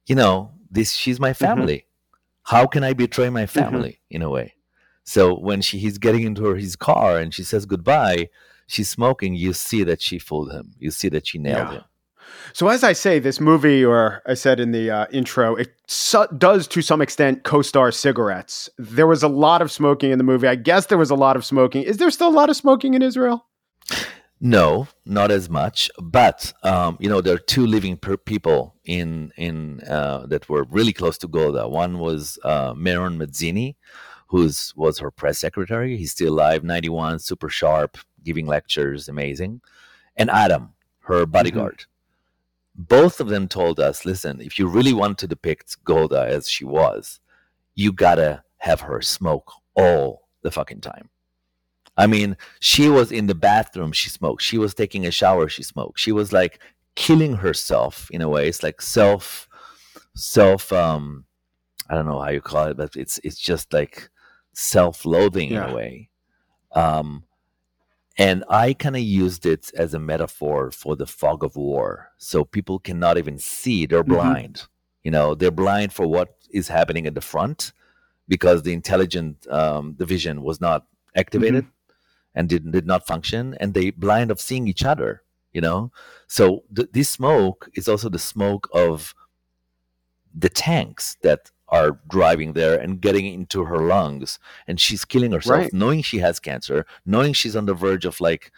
you 0.07 0.15
know 0.15 0.51
this 0.71 0.93
she's 0.93 1.19
my 1.19 1.31
Mm-hmm. 1.31 1.45
family 1.45 1.85
how 2.43 2.65
can 2.65 2.83
i 2.83 2.93
betray 2.93 3.29
my 3.29 3.45
family 3.45 4.01
in 4.09 4.21
a 4.21 4.29
way 4.29 4.53
so 5.03 5.33
when 5.37 5.61
she 5.61 5.77
he's 5.79 5.97
getting 5.97 6.23
into 6.23 6.43
her, 6.45 6.55
his 6.55 6.75
car 6.75 7.17
and 7.17 7.33
she 7.33 7.43
says 7.43 7.65
goodbye 7.65 8.29
she's 8.67 8.89
smoking 8.89 9.35
you 9.35 9.53
see 9.53 9.83
that 9.83 10.01
she 10.01 10.17
fooled 10.19 10.51
him 10.51 10.73
you 10.79 10.91
see 10.91 11.09
that 11.09 11.27
she 11.27 11.37
nailed 11.37 11.69
Yeah. 11.69 11.73
him 11.79 11.83
So 12.53 12.67
as 12.69 12.83
I 12.83 12.93
say, 12.93 13.17
this 13.19 13.39
movie, 13.39 13.83
or 13.83 14.21
I 14.25 14.35
said 14.35 14.59
in 14.59 14.71
the 14.71 14.85
uh, 14.91 15.05
intro, 15.11 15.55
it 15.55 15.69
su- 15.87 16.27
does 16.37 16.67
to 16.67 16.81
some 16.81 17.01
extent 17.01 17.43
co-star 17.43 17.91
cigarettes. 17.91 18.69
There 18.77 19.07
was 19.07 19.23
a 19.23 19.27
lot 19.45 19.61
of 19.63 19.71
smoking 19.71 20.11
in 20.11 20.19
the 20.19 20.23
movie. 20.31 20.47
I 20.47 20.55
guess 20.55 20.85
there 20.87 20.97
was 21.05 21.09
a 21.09 21.15
lot 21.25 21.35
of 21.35 21.43
smoking. 21.43 21.81
Is 21.91 21.97
there 21.97 22.11
still 22.11 22.29
a 22.29 22.37
lot 22.41 22.49
of 22.51 22.55
smoking 22.55 22.93
in 22.93 23.01
Israel? 23.01 23.37
No, 24.41 24.87
not 25.05 25.31
as 25.31 25.49
much. 25.49 25.91
But 26.01 26.53
um, 26.63 26.97
you 26.99 27.09
know, 27.09 27.21
there 27.21 27.35
are 27.35 27.39
two 27.39 27.65
living 27.65 27.97
per- 27.97 28.17
people 28.17 28.75
in 28.85 29.33
in 29.35 29.81
uh, 29.81 30.25
that 30.27 30.47
were 30.47 30.63
really 30.63 30.93
close 30.93 31.17
to 31.19 31.27
Golda. 31.27 31.67
One 31.67 31.99
was 31.99 32.39
uh, 32.43 32.73
Meron 32.75 33.17
Medzini, 33.19 33.75
who's 34.27 34.73
was 34.75 34.99
her 34.99 35.11
press 35.11 35.39
secretary. 35.39 35.97
He's 35.97 36.11
still 36.11 36.33
alive, 36.33 36.63
ninety 36.63 36.89
one, 36.89 37.19
super 37.19 37.49
sharp, 37.49 37.97
giving 38.23 38.47
lectures, 38.47 39.09
amazing. 39.09 39.61
And 40.15 40.29
Adam, 40.29 40.73
her 41.01 41.25
bodyguard. 41.25 41.85
Both 42.75 43.19
of 43.19 43.27
them 43.27 43.49
told 43.49 43.77
us, 43.81 44.05
listen, 44.05 44.39
if 44.39 44.57
you 44.57 44.65
really 44.65 44.93
want 44.93 45.17
to 45.17 45.27
depict 45.27 45.83
Golda 45.83 46.25
as 46.29 46.49
she 46.49 46.63
was, 46.63 47.19
you 47.75 47.91
gotta 47.91 48.43
have 48.59 48.79
her 48.81 49.01
smoke 49.01 49.51
all 49.75 50.29
the 50.43 50.51
fucking 50.51 50.79
time. 50.79 51.09
I 51.99 52.07
mean, 52.07 52.37
she 52.61 52.87
was 52.87 53.11
in 53.11 53.27
the 53.27 53.35
bathroom, 53.35 53.91
she 53.91 54.09
smoked. 54.09 54.41
She 54.41 54.57
was 54.57 54.73
taking 54.73 55.05
a 55.05 55.11
shower, 55.11 55.49
she 55.49 55.63
smoked. 55.63 55.99
She 55.99 56.13
was 56.13 56.31
like 56.31 56.59
killing 56.95 57.33
herself 57.35 58.09
in 58.11 58.21
a 58.21 58.29
way. 58.29 58.47
It's 58.47 58.63
like 58.63 58.81
self, 58.81 59.49
self. 60.15 60.71
Um, 60.71 61.25
I 61.89 61.95
don't 61.95 62.05
know 62.05 62.21
how 62.21 62.29
you 62.29 62.39
call 62.39 62.67
it, 62.67 62.77
but 62.77 62.95
it's 62.95 63.19
it's 63.25 63.37
just 63.37 63.73
like 63.73 64.09
self-loathing 64.53 65.49
in 65.51 65.57
a 65.57 65.75
way. 65.75 66.09
Um, 66.71 67.23
and 68.17 68.45
I 68.49 68.73
kind 68.73 68.95
of 68.95 69.01
used 69.01 69.45
it 69.45 69.69
as 69.75 69.93
a 69.93 69.99
metaphor 69.99 70.71
for 70.71 70.95
the 70.95 71.05
fog 71.07 71.43
of 71.43 71.57
war. 71.57 72.11
So 72.17 72.45
people 72.45 72.79
cannot 72.79 73.17
even 73.17 73.37
see; 73.39 73.85
they're 73.85 74.05
Mhm. 74.05 74.15
blind. 74.15 74.63
You 75.03 75.11
know, 75.11 75.35
they're 75.35 75.51
blind 75.51 75.91
for 75.91 76.07
what 76.07 76.29
is 76.49 76.69
happening 76.69 77.07
at 77.07 77.15
the 77.15 77.21
front 77.33 77.73
because 78.29 78.63
the 78.63 78.71
intelligent 78.73 79.47
um, 79.49 79.93
division 79.93 80.43
was 80.43 80.61
not 80.61 80.85
activated 81.15 81.65
and 82.35 82.49
did, 82.49 82.71
did 82.71 82.85
not 82.85 83.05
function 83.07 83.55
and 83.59 83.73
they 83.73 83.91
blind 83.91 84.31
of 84.31 84.39
seeing 84.41 84.67
each 84.67 84.83
other 84.83 85.23
you 85.51 85.61
know? 85.61 85.91
So 86.27 86.63
th- 86.75 86.89
this 86.93 87.09
smoke 87.09 87.69
is 87.73 87.87
also 87.87 88.07
the 88.09 88.19
smoke 88.19 88.69
of 88.71 89.15
the 90.33 90.49
tanks 90.49 91.17
that 91.23 91.49
are 91.69 91.99
driving 92.07 92.53
there 92.53 92.79
and 92.79 93.01
getting 93.01 93.25
into 93.25 93.63
her 93.65 93.79
lungs 93.79 94.37
and 94.67 94.79
she's 94.79 95.05
killing 95.05 95.31
herself 95.31 95.57
Right. 95.57 95.73
knowing 95.73 96.01
she 96.03 96.19
has 96.19 96.39
cancer 96.39 96.85
knowing 97.05 97.33
she's 97.33 97.55
on 97.55 97.65
the 97.65 97.73
verge 97.73 98.05
of 98.05 98.19
like 98.21 98.51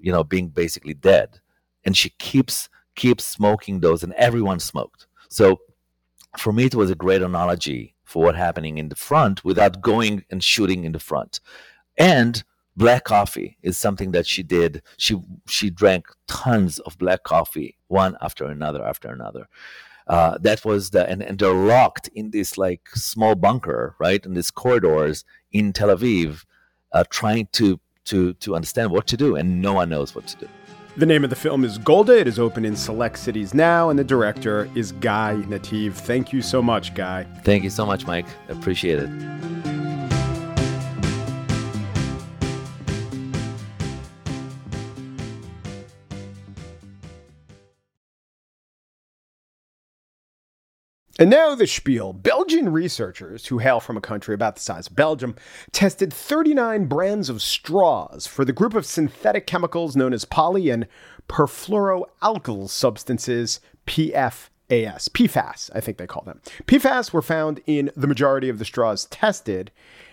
you 0.00 0.12
know 0.12 0.22
being 0.24 0.48
basically 0.48 0.94
dead 0.94 1.40
and 1.84 1.96
she 1.96 2.10
keeps 2.10 2.68
keeps 2.94 3.24
smoking 3.24 3.80
those 3.80 4.02
and 4.02 4.12
everyone 4.14 4.58
smoked. 4.60 5.06
So 5.28 5.60
for 6.36 6.52
me 6.52 6.64
it 6.64 6.74
was 6.74 6.90
a 6.90 6.94
great 6.96 7.22
analogy 7.22 7.94
for 8.04 8.24
what 8.24 8.34
happening 8.36 8.78
in 8.78 8.88
the 8.88 8.96
front 8.96 9.44
without 9.44 9.80
going 9.80 10.24
and 10.30 10.42
shooting 10.42 10.84
in 10.84 10.92
the 10.92 10.98
front. 11.00 11.40
And 11.96 12.42
black 12.76 13.04
coffee 13.04 13.56
is 13.62 13.76
something 13.76 14.12
that 14.12 14.26
she 14.26 14.42
did 14.42 14.82
she 14.96 15.20
she 15.46 15.70
drank 15.70 16.06
tons 16.26 16.78
of 16.80 16.96
black 16.98 17.22
coffee 17.22 17.76
one 17.88 18.16
after 18.22 18.44
another 18.46 18.82
after 18.84 19.08
another 19.12 19.48
uh, 20.08 20.36
that 20.38 20.64
was 20.64 20.90
the 20.90 21.08
and, 21.08 21.22
and 21.22 21.38
they're 21.38 21.52
locked 21.52 22.08
in 22.14 22.30
this 22.30 22.56
like 22.58 22.88
small 22.94 23.34
bunker 23.34 23.94
right 23.98 24.24
in 24.24 24.34
these 24.34 24.50
corridors 24.50 25.24
in 25.52 25.72
tel 25.72 25.88
aviv 25.88 26.44
uh, 26.92 27.04
trying 27.10 27.46
to 27.52 27.78
to 28.04 28.32
to 28.34 28.54
understand 28.54 28.90
what 28.90 29.06
to 29.06 29.16
do 29.16 29.36
and 29.36 29.60
no 29.60 29.74
one 29.74 29.88
knows 29.88 30.14
what 30.14 30.26
to 30.26 30.36
do 30.38 30.48
The 30.96 31.06
name 31.06 31.24
of 31.24 31.30
the 31.30 31.36
film 31.36 31.64
is 31.64 31.78
Golda. 31.78 32.18
It 32.18 32.26
is 32.28 32.38
open 32.38 32.66
in 32.66 32.76
select 32.76 33.18
cities 33.18 33.54
now, 33.54 33.88
and 33.88 33.98
the 33.98 34.04
director 34.04 34.68
is 34.74 34.92
Guy 34.92 35.42
Nattiv. 35.48 35.94
Thank 35.94 36.34
you 36.34 36.42
so 36.42 36.60
much, 36.60 36.94
Guy. 36.94 37.24
thank 37.44 37.64
you 37.64 37.70
so 37.70 37.86
much 37.86 38.06
mike 38.06 38.26
appreciate 38.48 38.98
it 38.98 39.08
And 51.22 51.30
now 51.30 51.54
the 51.54 51.68
spiel. 51.68 52.12
Belgian 52.12 52.72
researchers 52.72 53.46
who 53.46 53.58
hail 53.58 53.78
from 53.78 53.96
a 53.96 54.00
country 54.00 54.34
about 54.34 54.56
the 54.56 54.60
size 54.60 54.88
of 54.88 54.96
Belgium 54.96 55.36
tested 55.70 56.12
39 56.12 56.86
brands 56.86 57.28
of 57.28 57.40
straws 57.40 58.26
for 58.26 58.44
the 58.44 58.52
group 58.52 58.74
of 58.74 58.84
synthetic 58.84 59.46
chemicals 59.46 59.94
known 59.94 60.12
as 60.12 60.24
poly 60.24 60.68
and 60.68 60.88
perfluoroalkyl 61.28 62.68
substances, 62.68 63.60
PFAS. 63.86 64.48
PFAS, 64.68 65.70
I 65.72 65.78
think 65.78 65.98
they 65.98 66.08
call 66.08 66.24
them. 66.24 66.40
PFAS 66.64 67.12
were 67.12 67.22
found 67.22 67.60
in 67.66 67.92
the 67.94 68.08
majority 68.08 68.48
of 68.48 68.58
the 68.58 68.64
straws 68.64 69.04
tested, 69.04 69.70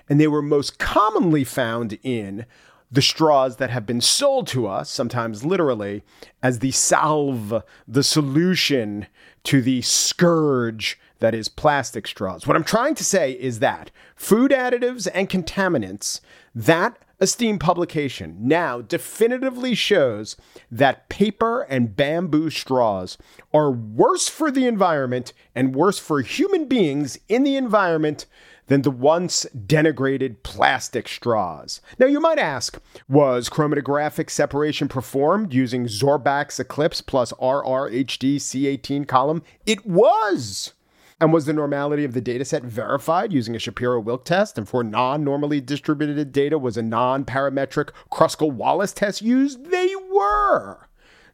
and 0.07 0.21
they 0.21 0.27
were 0.27 0.43
most 0.43 0.77
commonly 0.77 1.43
found 1.43 1.97
in 2.03 2.45
the 2.91 3.01
straws 3.01 3.57
that 3.57 3.69
have 3.69 3.85
been 3.85 4.01
sold 4.01 4.47
to 4.47 4.67
us, 4.67 4.89
sometimes 4.89 5.45
literally, 5.45 6.03
as 6.41 6.59
the 6.59 6.71
salve, 6.71 7.63
the 7.87 8.03
solution 8.03 9.05
to 9.43 9.61
the 9.61 9.81
scourge 9.81 10.99
that 11.19 11.35
is 11.35 11.49
plastic 11.49 12.07
straws. 12.07 12.47
What 12.47 12.55
I'm 12.55 12.63
trying 12.63 12.95
to 12.95 13.03
say 13.03 13.33
is 13.33 13.59
that 13.59 13.91
food 14.15 14.51
additives 14.51 15.07
and 15.13 15.29
contaminants, 15.29 16.21
that 16.55 16.97
esteemed 17.21 17.59
publication 17.59 18.37
now 18.39 18.81
definitively 18.81 19.75
shows 19.75 20.37
that 20.71 21.09
paper 21.09 21.61
and 21.63 21.95
bamboo 21.95 22.49
straws 22.49 23.17
are 23.53 23.71
worse 23.71 24.29
for 24.29 24.49
the 24.49 24.65
environment 24.65 25.33
and 25.53 25.75
worse 25.75 25.99
for 25.99 26.21
human 26.21 26.65
beings 26.65 27.19
in 27.27 27.43
the 27.43 27.57
environment 27.57 28.25
than 28.69 28.83
the 28.83 28.91
once 28.91 29.45
denigrated 29.53 30.41
plastic 30.43 31.07
straws. 31.07 31.81
Now, 31.97 32.05
you 32.05 32.19
might 32.19 32.39
ask, 32.39 32.79
was 33.09 33.49
chromatographic 33.49 34.29
separation 34.29 34.87
performed 34.87 35.53
using 35.53 35.85
Zorbax 35.85 36.59
Eclipse 36.59 37.01
plus 37.01 37.33
RRHD 37.33 38.37
C18 38.37 39.07
column? 39.07 39.43
It 39.65 39.85
was! 39.85 40.73
And 41.21 41.33
was 41.33 41.45
the 41.45 41.53
normality 41.53 42.05
of 42.05 42.13
the 42.13 42.21
dataset 42.21 42.63
verified 42.63 43.33
using 43.33 43.55
a 43.55 43.59
Shapiro 43.59 43.99
Wilk 43.99 44.23
test? 44.23 44.57
And 44.57 44.69
for 44.69 44.83
non 44.83 45.23
normally 45.23 45.59
distributed 45.59 46.31
data, 46.31 46.57
was 46.57 46.77
a 46.77 46.81
non 46.81 47.25
parametric 47.25 47.89
Kruskal 48.09 48.53
Wallis 48.53 48.93
test 48.93 49.21
used? 49.21 49.65
They 49.69 49.93
were! 50.09 50.88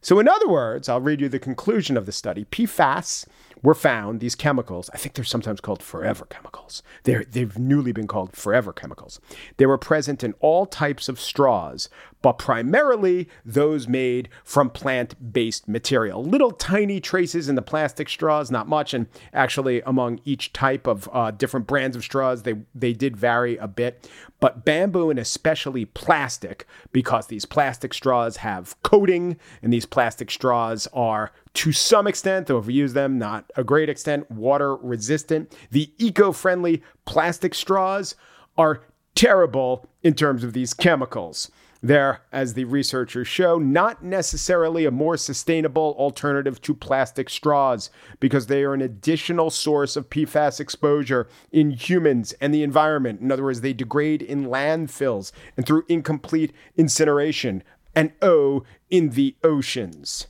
So, 0.06 0.20
in 0.20 0.28
other 0.28 0.46
words, 0.46 0.88
I'll 0.88 1.00
read 1.00 1.20
you 1.20 1.28
the 1.28 1.40
conclusion 1.40 1.96
of 1.96 2.06
the 2.06 2.12
study. 2.12 2.44
PFAS 2.44 3.26
were 3.60 3.74
found, 3.74 4.20
these 4.20 4.36
chemicals, 4.36 4.88
I 4.94 4.98
think 4.98 5.16
they're 5.16 5.24
sometimes 5.24 5.60
called 5.60 5.82
forever 5.82 6.26
chemicals. 6.26 6.84
They're, 7.02 7.24
they've 7.24 7.58
newly 7.58 7.90
been 7.90 8.06
called 8.06 8.36
forever 8.36 8.72
chemicals. 8.72 9.18
They 9.56 9.66
were 9.66 9.78
present 9.78 10.22
in 10.22 10.34
all 10.38 10.64
types 10.64 11.08
of 11.08 11.18
straws, 11.18 11.88
but 12.26 12.38
primarily 12.38 13.28
those 13.44 13.86
made 13.86 14.28
from 14.42 14.68
plant 14.68 15.32
based 15.32 15.68
material. 15.68 16.24
Little 16.24 16.50
tiny 16.50 16.98
traces 16.98 17.48
in 17.48 17.54
the 17.54 17.62
plastic 17.62 18.08
straws, 18.08 18.50
not 18.50 18.66
much. 18.66 18.92
And 18.92 19.06
actually, 19.32 19.80
among 19.82 20.18
each 20.24 20.52
type 20.52 20.88
of 20.88 21.08
uh, 21.12 21.30
different 21.30 21.68
brands 21.68 21.96
of 21.96 22.02
straws, 22.02 22.42
they, 22.42 22.56
they 22.74 22.92
did 22.92 23.16
vary 23.16 23.56
a 23.58 23.68
bit. 23.68 24.10
But 24.40 24.64
bamboo 24.64 25.08
and 25.08 25.20
especially 25.20 25.84
plastic, 25.84 26.66
because 26.90 27.28
these 27.28 27.44
plastic 27.44 27.94
straws 27.94 28.38
have 28.38 28.74
coating 28.82 29.36
and 29.62 29.72
these 29.72 29.86
plastic 29.86 30.28
straws 30.28 30.88
are 30.92 31.30
to 31.54 31.70
some 31.70 32.08
extent, 32.08 32.48
though 32.48 32.58
if 32.58 32.66
we 32.66 32.74
use 32.74 32.92
them, 32.92 33.20
not 33.20 33.52
a 33.54 33.62
great 33.62 33.88
extent, 33.88 34.28
water 34.32 34.74
resistant. 34.74 35.56
The 35.70 35.92
eco 35.96 36.32
friendly 36.32 36.82
plastic 37.04 37.54
straws 37.54 38.16
are 38.58 38.82
terrible 39.14 39.88
in 40.02 40.14
terms 40.14 40.42
of 40.42 40.54
these 40.54 40.74
chemicals. 40.74 41.52
They're, 41.82 42.22
as 42.32 42.54
the 42.54 42.64
researchers 42.64 43.28
show, 43.28 43.58
not 43.58 44.02
necessarily 44.02 44.84
a 44.84 44.90
more 44.90 45.16
sustainable 45.16 45.94
alternative 45.98 46.60
to 46.62 46.74
plastic 46.74 47.28
straws 47.28 47.90
because 48.18 48.46
they 48.46 48.64
are 48.64 48.74
an 48.74 48.80
additional 48.80 49.50
source 49.50 49.96
of 49.96 50.10
PFAS 50.10 50.58
exposure 50.58 51.28
in 51.52 51.70
humans 51.70 52.32
and 52.40 52.54
the 52.54 52.62
environment. 52.62 53.20
In 53.20 53.30
other 53.30 53.44
words, 53.44 53.60
they 53.60 53.72
degrade 53.72 54.22
in 54.22 54.46
landfills 54.46 55.32
and 55.56 55.66
through 55.66 55.84
incomplete 55.88 56.52
incineration, 56.76 57.62
and 57.94 58.12
oh, 58.20 58.62
in 58.90 59.10
the 59.10 59.36
oceans. 59.42 60.26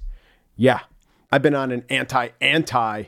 Yeah, 0.56 0.80
I've 1.30 1.42
been 1.42 1.54
on 1.54 1.72
an 1.72 1.84
anti 1.90 2.28
anti 2.40 3.04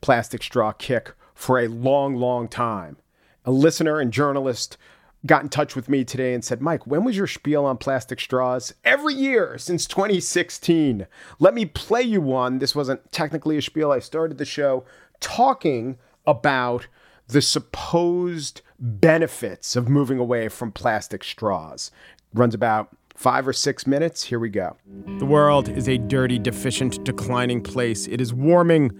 plastic 0.00 0.42
straw 0.42 0.72
kick 0.72 1.14
for 1.34 1.58
a 1.58 1.68
long, 1.68 2.14
long 2.16 2.48
time. 2.48 2.98
A 3.44 3.50
listener 3.50 3.98
and 3.98 4.12
journalist 4.12 4.76
got 5.24 5.42
in 5.42 5.48
touch 5.48 5.76
with 5.76 5.88
me 5.88 6.04
today 6.04 6.34
and 6.34 6.44
said, 6.44 6.60
Mike, 6.60 6.86
when 6.86 7.04
was 7.04 7.16
your 7.16 7.26
spiel 7.26 7.64
on 7.64 7.76
plastic 7.78 8.20
straws? 8.20 8.74
Every 8.84 9.14
year 9.14 9.56
since 9.58 9.86
2016. 9.86 11.06
Let 11.38 11.54
me 11.54 11.64
play 11.64 12.02
you 12.02 12.20
one. 12.20 12.58
This 12.58 12.74
wasn't 12.74 13.12
technically 13.12 13.56
a 13.56 13.62
spiel. 13.62 13.92
I 13.92 14.00
started 14.00 14.38
the 14.38 14.44
show 14.44 14.84
talking 15.20 15.98
about 16.26 16.88
the 17.28 17.42
supposed 17.42 18.62
benefits 18.78 19.76
of 19.76 19.88
moving 19.88 20.18
away 20.18 20.48
from 20.48 20.72
plastic 20.72 21.22
straws. 21.22 21.90
Runs 22.34 22.54
about 22.54 22.88
five 23.14 23.46
or 23.46 23.52
six 23.52 23.86
minutes. 23.86 24.24
Here 24.24 24.40
we 24.40 24.48
go. 24.48 24.76
The 25.18 25.24
world 25.24 25.68
is 25.68 25.88
a 25.88 25.98
dirty, 25.98 26.38
deficient, 26.38 27.04
declining 27.04 27.62
place. 27.62 28.08
It 28.08 28.20
is 28.20 28.34
warming. 28.34 28.90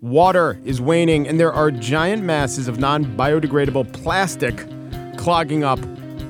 Water 0.00 0.60
is 0.64 0.80
waning, 0.80 1.26
and 1.26 1.38
there 1.38 1.52
are 1.52 1.70
giant 1.70 2.22
masses 2.22 2.68
of 2.68 2.78
non 2.78 3.04
biodegradable 3.16 3.92
plastic 3.92 4.64
clogging 5.22 5.62
up 5.62 5.78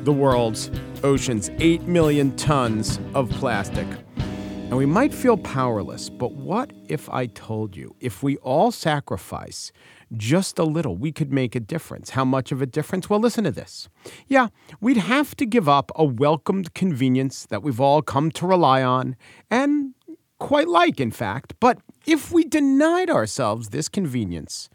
the 0.04 0.12
world's 0.12 0.70
oceans. 1.02 1.50
Eight 1.60 1.80
million 1.84 2.36
tons 2.36 3.00
of 3.14 3.30
plastic. 3.30 3.86
And 4.16 4.76
we 4.76 4.84
might 4.84 5.14
feel 5.14 5.38
powerless, 5.38 6.10
but 6.10 6.32
what 6.32 6.74
if 6.90 7.08
I 7.08 7.24
told 7.24 7.74
you 7.74 7.96
if 8.00 8.22
we 8.22 8.36
all 8.36 8.70
sacrifice 8.70 9.72
just 10.14 10.58
a 10.58 10.64
little, 10.64 10.94
we 10.94 11.10
could 11.10 11.32
make 11.32 11.54
a 11.54 11.60
difference? 11.60 12.10
How 12.10 12.26
much 12.26 12.52
of 12.52 12.60
a 12.60 12.66
difference? 12.66 13.08
Well, 13.08 13.18
listen 13.18 13.44
to 13.44 13.50
this. 13.50 13.88
Yeah, 14.26 14.48
we'd 14.82 14.98
have 14.98 15.34
to 15.36 15.46
give 15.46 15.70
up 15.70 15.90
a 15.96 16.04
welcomed 16.04 16.74
convenience 16.74 17.46
that 17.46 17.62
we've 17.62 17.80
all 17.80 18.02
come 18.02 18.30
to 18.32 18.46
rely 18.46 18.82
on 18.82 19.16
and 19.50 19.94
quite 20.38 20.68
like, 20.68 21.00
in 21.00 21.10
fact. 21.10 21.54
But 21.60 21.78
if 22.04 22.30
we 22.30 22.44
denied 22.44 23.08
ourselves 23.08 23.70
this 23.70 23.88
convenience, 23.88 24.68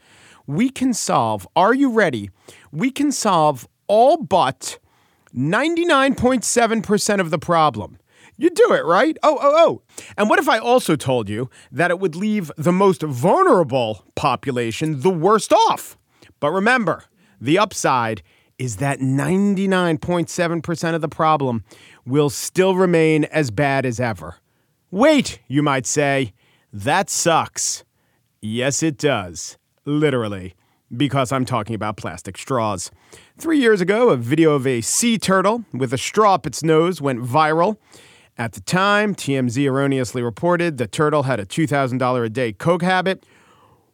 we 0.47 0.71
can 0.71 0.95
solve, 0.95 1.47
are 1.55 1.75
you 1.75 1.91
ready? 1.91 2.31
We 2.71 2.89
can 2.89 3.11
solve 3.11 3.67
all 3.87 4.17
but 4.17 4.79
99.7% 5.35 7.19
of 7.19 7.29
the 7.29 7.39
problem. 7.39 7.97
You 8.37 8.49
do 8.51 8.73
it, 8.73 8.85
right? 8.85 9.17
Oh, 9.23 9.39
oh, 9.41 9.53
oh. 9.55 9.81
And 10.15 10.29
what 10.29 10.37
if 10.39 10.47
I 10.47 10.59
also 10.59 10.95
told 10.95 11.27
you 11.27 11.49
that 11.71 11.89
it 11.89 11.99
would 11.99 12.15
leave 12.15 12.51
the 12.55 12.71
most 12.71 13.01
vulnerable 13.01 14.05
population 14.15 15.01
the 15.01 15.09
worst 15.09 15.51
off? 15.51 15.97
But 16.39 16.51
remember, 16.51 17.03
the 17.41 17.57
upside 17.57 18.21
is 18.59 18.77
that 18.77 18.99
99.7% 18.99 20.95
of 20.95 21.01
the 21.01 21.09
problem 21.09 21.63
will 22.05 22.29
still 22.29 22.75
remain 22.75 23.23
as 23.25 23.49
bad 23.49 23.85
as 23.85 23.99
ever. 23.99 24.35
Wait, 24.91 25.39
you 25.47 25.63
might 25.63 25.85
say, 25.85 26.33
that 26.71 27.09
sucks. 27.09 27.83
Yes, 28.39 28.83
it 28.83 28.97
does. 28.97 29.57
Literally 29.83 30.55
because 30.95 31.31
I'm 31.31 31.45
talking 31.45 31.75
about 31.75 31.97
plastic 31.97 32.37
straws. 32.37 32.91
Three 33.39 33.59
years 33.59 33.81
ago, 33.81 34.09
a 34.09 34.17
video 34.17 34.53
of 34.53 34.65
a 34.65 34.81
sea 34.81 35.19
turtle 35.19 35.63
with 35.71 35.93
a 35.93 35.97
straw 35.97 36.33
up 36.33 36.47
its 36.47 36.63
nose 36.63 36.99
went 36.99 37.19
viral. 37.19 37.77
At 38.35 38.53
the 38.53 38.61
time, 38.61 39.13
TMZ 39.13 39.63
erroneously 39.63 40.23
reported 40.23 40.79
the 40.79 40.87
turtle 40.87 41.21
had 41.21 41.39
a 41.39 41.45
$2,000 41.45 42.25
a 42.25 42.29
day 42.29 42.51
coke 42.51 42.81
habit. 42.81 43.27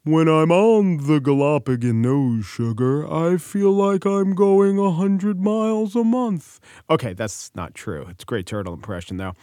When 0.05 0.29
I'm 0.29 0.49
on 0.49 1.07
the 1.07 1.19
Galapagos 1.19 1.93
nose 1.93 2.45
sugar, 2.45 3.05
I 3.11 3.35
feel 3.35 3.73
like 3.73 4.05
I'm 4.05 4.33
going 4.33 4.77
100 4.77 5.41
miles 5.41 5.93
a 5.93 6.05
month. 6.05 6.61
Okay, 6.89 7.11
that's 7.11 7.51
not 7.53 7.73
true. 7.73 8.05
It's 8.07 8.23
a 8.23 8.25
great 8.25 8.45
turtle 8.45 8.73
impression, 8.73 9.17
though. 9.17 9.33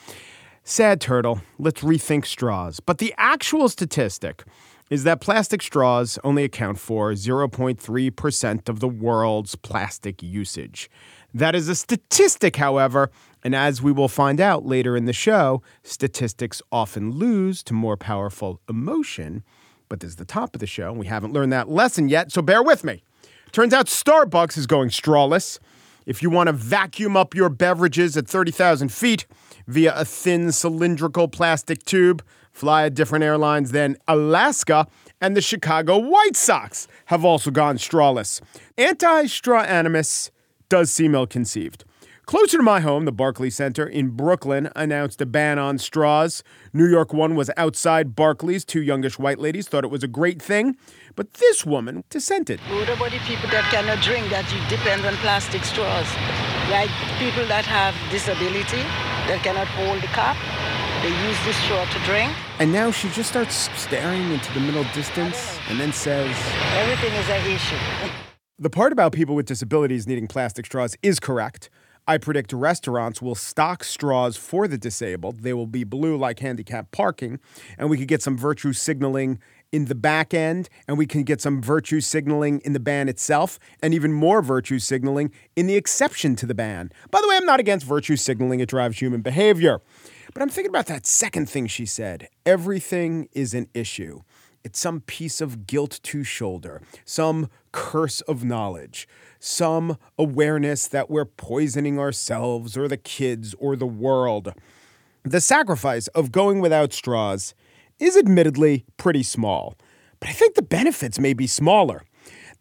Sad 0.65 1.03
turtle, 1.03 1.43
let's 1.59 1.83
rethink 1.83 2.25
straws. 2.25 2.81
But 2.81 2.99
the 2.99 3.15
actual 3.19 3.69
statistic 3.69 4.45
is 4.91 5.05
that 5.05 5.21
plastic 5.21 5.63
straws 5.63 6.19
only 6.25 6.43
account 6.43 6.79
for 6.79 7.13
0.3% 7.13 8.69
of 8.69 8.81
the 8.81 8.89
world's 8.89 9.55
plastic 9.55 10.21
usage. 10.21 10.91
That 11.33 11.55
is 11.55 11.69
a 11.69 11.77
statistic, 11.77 12.57
however, 12.57 13.11
and 13.45 13.55
as 13.55 13.81
we 13.81 13.93
will 13.93 14.09
find 14.09 14.41
out 14.41 14.67
later 14.67 14.97
in 14.97 15.05
the 15.05 15.13
show, 15.13 15.63
statistics 15.85 16.61
often 16.73 17.13
lose 17.13 17.63
to 17.63 17.73
more 17.73 17.97
powerful 17.97 18.61
emotion. 18.69 19.45
But 19.89 20.01
this 20.01 20.11
is 20.11 20.17
the 20.17 20.25
top 20.25 20.55
of 20.55 20.61
the 20.61 20.67
show, 20.67 20.91
and 20.91 20.99
we 20.99 21.07
haven't 21.07 21.33
learned 21.33 21.53
that 21.53 21.71
lesson 21.71 22.09
yet, 22.09 22.33
so 22.33 22.43
bear 22.43 22.63
with 22.63 22.83
me. 22.83 23.05
Turns 23.53 23.73
out 23.73 23.87
Starbucks 23.87 24.59
is 24.59 24.67
going 24.67 24.91
strawless. 24.91 25.61
If 26.05 26.23
you 26.23 26.31
want 26.31 26.49
to 26.49 26.53
vacuum 26.53 27.17
up 27.17 27.35
your 27.35 27.49
beverages 27.49 28.17
at 28.17 28.27
30,000 28.27 28.91
feet 28.91 29.27
via 29.69 29.95
a 29.95 30.05
thin 30.05 30.51
cylindrical 30.51 31.29
plastic 31.29 31.85
tube, 31.85 32.25
fly 32.53 32.85
at 32.87 32.95
different 32.95 33.25
airlines 33.25 33.73
than 33.73 33.97
Alaska, 34.09 34.87
and 35.21 35.37
the 35.37 35.41
Chicago 35.41 35.99
White 35.99 36.37
Sox 36.37 36.89
have 37.07 37.25
also 37.25 37.51
gone 37.51 37.77
strawless. 37.77 38.41
Anti 38.79 39.27
straw 39.27 39.63
animus 39.63 40.31
does 40.69 40.91
seem 40.91 41.15
ill 41.15 41.27
conceived. 41.27 41.85
Closer 42.31 42.59
to 42.59 42.63
my 42.63 42.79
home, 42.79 43.07
the 43.07 43.13
Barclays 43.13 43.57
Center 43.57 43.85
in 43.85 44.11
Brooklyn 44.11 44.71
announced 44.77 45.21
a 45.21 45.27
ban 45.27 45.59
on 45.59 45.79
straws. 45.79 46.45
New 46.73 46.87
York 46.87 47.13
one 47.13 47.35
was 47.35 47.51
outside 47.57 48.15
Barclays. 48.15 48.65
Two 48.65 48.81
youngish 48.81 49.19
white 49.19 49.41
ladies 49.41 49.67
thought 49.67 49.83
it 49.83 49.91
was 49.91 50.05
a 50.05 50.09
great 50.09 50.41
thing, 50.41 50.77
but 51.17 51.35
this 51.35 51.67
woman 51.67 52.05
dissented. 52.09 52.61
What 52.71 52.89
about 52.89 53.11
the 53.11 53.19
people 53.27 53.51
that 53.51 53.65
cannot 53.73 54.01
drink 54.05 54.31
that 54.31 54.47
you 54.55 54.61
depend 54.69 55.05
on 55.05 55.15
plastic 55.15 55.65
straws? 55.65 56.07
Like 56.71 56.91
people 57.19 57.45
that 57.49 57.65
have 57.65 57.97
disability 58.13 58.83
that 59.27 59.41
cannot 59.43 59.67
hold 59.67 60.01
the 60.01 60.07
cup 60.15 60.37
they 61.03 61.09
use 61.27 61.45
this 61.45 61.57
straw 61.65 61.85
to 61.85 61.99
drink. 62.01 62.33
And 62.59 62.73
now 62.73 62.91
she 62.91 63.09
just 63.11 63.31
starts 63.31 63.71
staring 63.81 64.31
into 64.33 64.53
the 64.53 64.61
middle 64.61 64.85
distance 64.95 65.59
and 65.69 65.81
then 65.81 65.93
says, 65.93 66.35
Everything 66.75 67.13
is 67.15 67.29
an 67.29 67.51
issue. 67.51 68.13
the 68.59 68.71
part 68.71 68.93
about 68.93 69.13
people 69.13 69.35
with 69.35 69.47
disabilities 69.47 70.07
needing 70.07 70.29
plastic 70.29 70.67
straws 70.67 70.97
is 71.03 71.19
correct. 71.19 71.71
I 72.07 72.19
predict 72.19 72.53
restaurants 72.53 73.23
will 73.23 73.35
stock 73.35 73.85
straws 73.85 74.37
for 74.37 74.67
the 74.67 74.77
disabled. 74.77 75.43
They 75.43 75.53
will 75.53 75.67
be 75.67 75.85
blue 75.85 76.17
like 76.17 76.41
handicap 76.41 76.91
parking, 76.91 77.39
and 77.79 77.89
we 77.89 77.99
could 77.99 78.09
get 78.09 78.21
some 78.21 78.37
virtue 78.37 78.73
signaling 78.73 79.39
in 79.73 79.85
the 79.85 79.95
back 79.95 80.35
end, 80.35 80.69
and 80.89 80.99
we 80.99 81.07
can 81.07 81.23
get 81.23 81.41
some 81.41 81.63
virtue 81.63 82.01
signaling 82.01 82.61
in 82.65 82.73
the 82.73 82.81
ban 82.81 83.09
itself, 83.09 83.59
and 83.83 83.95
even 83.95 84.13
more 84.13 84.43
virtue 84.43 84.79
signaling 84.81 85.31
in 85.55 85.67
the 85.67 85.77
exception 85.77 86.35
to 86.37 86.47
the 86.47 86.55
ban. 86.55 86.91
By 87.11 87.21
the 87.23 87.29
way, 87.29 87.37
I'm 87.37 87.47
not 87.47 87.61
against 87.61 87.87
virtue 87.87 88.17
signaling, 88.17 88.61
it 88.61 88.69
drives 88.69 88.99
human 88.99 89.23
behavior. 89.23 89.81
But 90.33 90.43
I'm 90.43 90.49
thinking 90.49 90.71
about 90.71 90.87
that 90.87 91.07
second 91.07 91.49
thing 91.49 91.67
she 91.67 91.87
said 91.87 92.29
everything 92.47 93.29
is 93.33 93.55
an 93.55 93.69
issue. 93.75 94.21
It's 94.63 94.79
some 94.79 95.01
piece 95.01 95.41
of 95.41 95.67
guilt 95.67 96.01
to 96.03 96.23
shoulder, 96.23 96.83
some 97.05 97.49
curse 97.73 98.21
of 98.23 98.45
knowledge, 98.45 99.09
some 99.39 99.97
awareness 100.19 100.87
that 100.87 101.11
we're 101.11 101.25
poisoning 101.25 101.99
ourselves 101.99 102.77
or 102.77 102.87
the 102.87 102.99
kids 102.99 103.55
or 103.59 103.75
the 103.75 103.87
world. 103.87 104.53
The 105.25 105.41
sacrifice 105.41 106.09
of 106.09 106.31
going 106.31 106.61
without 106.61 106.93
straws 106.93 107.55
is 107.99 108.17
admittedly 108.17 108.85
pretty 108.99 109.23
small, 109.23 109.77
but 110.21 110.29
I 110.29 110.33
think 110.33 110.55
the 110.55 110.63
benefits 110.63 111.19
may 111.19 111.33
be 111.33 111.47
smaller. 111.47 112.03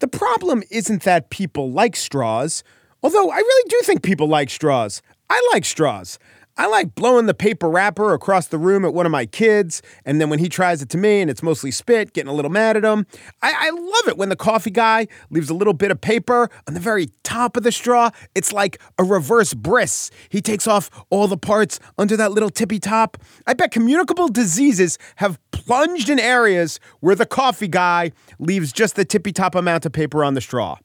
The 0.00 0.08
problem 0.08 0.62
isn't 0.70 1.02
that 1.02 1.30
people 1.30 1.70
like 1.70 1.96
straws, 1.96 2.64
although 3.02 3.30
I 3.30 3.36
really 3.36 3.68
do 3.68 3.80
think 3.82 4.02
people 4.02 4.26
like 4.26 4.48
straws. 4.48 5.02
I 5.28 5.50
like 5.52 5.64
straws. 5.64 6.18
I 6.60 6.66
like 6.66 6.94
blowing 6.94 7.24
the 7.24 7.32
paper 7.32 7.70
wrapper 7.70 8.12
across 8.12 8.48
the 8.48 8.58
room 8.58 8.84
at 8.84 8.92
one 8.92 9.06
of 9.06 9.12
my 9.12 9.24
kids, 9.24 9.80
and 10.04 10.20
then 10.20 10.28
when 10.28 10.40
he 10.40 10.50
tries 10.50 10.82
it 10.82 10.90
to 10.90 10.98
me 10.98 11.22
and 11.22 11.30
it's 11.30 11.42
mostly 11.42 11.70
spit, 11.70 12.12
getting 12.12 12.28
a 12.28 12.34
little 12.34 12.50
mad 12.50 12.76
at 12.76 12.84
him. 12.84 13.06
I, 13.40 13.54
I 13.58 13.70
love 13.70 14.08
it 14.08 14.18
when 14.18 14.28
the 14.28 14.36
coffee 14.36 14.70
guy 14.70 15.08
leaves 15.30 15.48
a 15.48 15.54
little 15.54 15.72
bit 15.72 15.90
of 15.90 16.02
paper 16.02 16.50
on 16.68 16.74
the 16.74 16.80
very 16.80 17.08
top 17.24 17.56
of 17.56 17.62
the 17.62 17.72
straw. 17.72 18.10
It's 18.34 18.52
like 18.52 18.78
a 18.98 19.04
reverse 19.04 19.54
bris. 19.54 20.10
He 20.28 20.42
takes 20.42 20.66
off 20.66 20.90
all 21.08 21.28
the 21.28 21.38
parts 21.38 21.80
under 21.96 22.14
that 22.18 22.32
little 22.32 22.50
tippy 22.50 22.78
top. 22.78 23.16
I 23.46 23.54
bet 23.54 23.70
communicable 23.70 24.28
diseases 24.28 24.98
have 25.16 25.38
plunged 25.52 26.10
in 26.10 26.20
areas 26.20 26.78
where 27.00 27.14
the 27.14 27.24
coffee 27.24 27.68
guy 27.68 28.12
leaves 28.38 28.70
just 28.70 28.96
the 28.96 29.06
tippy 29.06 29.32
top 29.32 29.54
amount 29.54 29.86
of 29.86 29.92
paper 29.92 30.22
on 30.22 30.34
the 30.34 30.42
straw. 30.42 30.76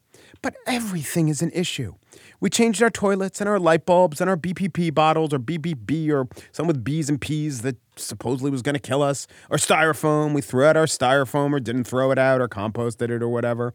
But 0.41 0.55
everything 0.67 1.27
is 1.27 1.41
an 1.41 1.51
issue. 1.51 1.95
We 2.39 2.50
changed 2.50 2.82
our 2.84 2.89
toilets 2.89 3.39
and 3.39 3.50
our 3.50 3.60
light 3.60 3.86
bulbs 3.86 4.21
and 4.21 4.30
our 4.30 4.38
BPP 4.38 4.93
bottles 4.93 5.34
or 5.34 5.39
BBB 5.39 6.10
or 6.10 6.28
some 6.52 6.67
with 6.67 6.84
B's 6.84 7.10
and 7.10 7.19
P's 7.19 7.62
that 7.62 7.78
supposedly 7.95 8.52
was 8.52 8.62
going 8.62 8.76
to 8.76 8.80
kill 8.80 9.02
us. 9.02 9.28
Or 9.50 9.58
styrofoam. 9.58 10.34
We 10.34 10.41
threw 10.41 10.65
out 10.65 10.78
our 10.78 10.86
styrofoam 10.86 11.54
or 11.54 11.60
didn't 11.60 11.86
throw 11.86 12.12
it 12.12 12.19
out 12.19 12.41
or 12.41 12.48
composted 12.48 13.10
it 13.10 13.24
or 13.24 13.30
whatever. 13.30 13.74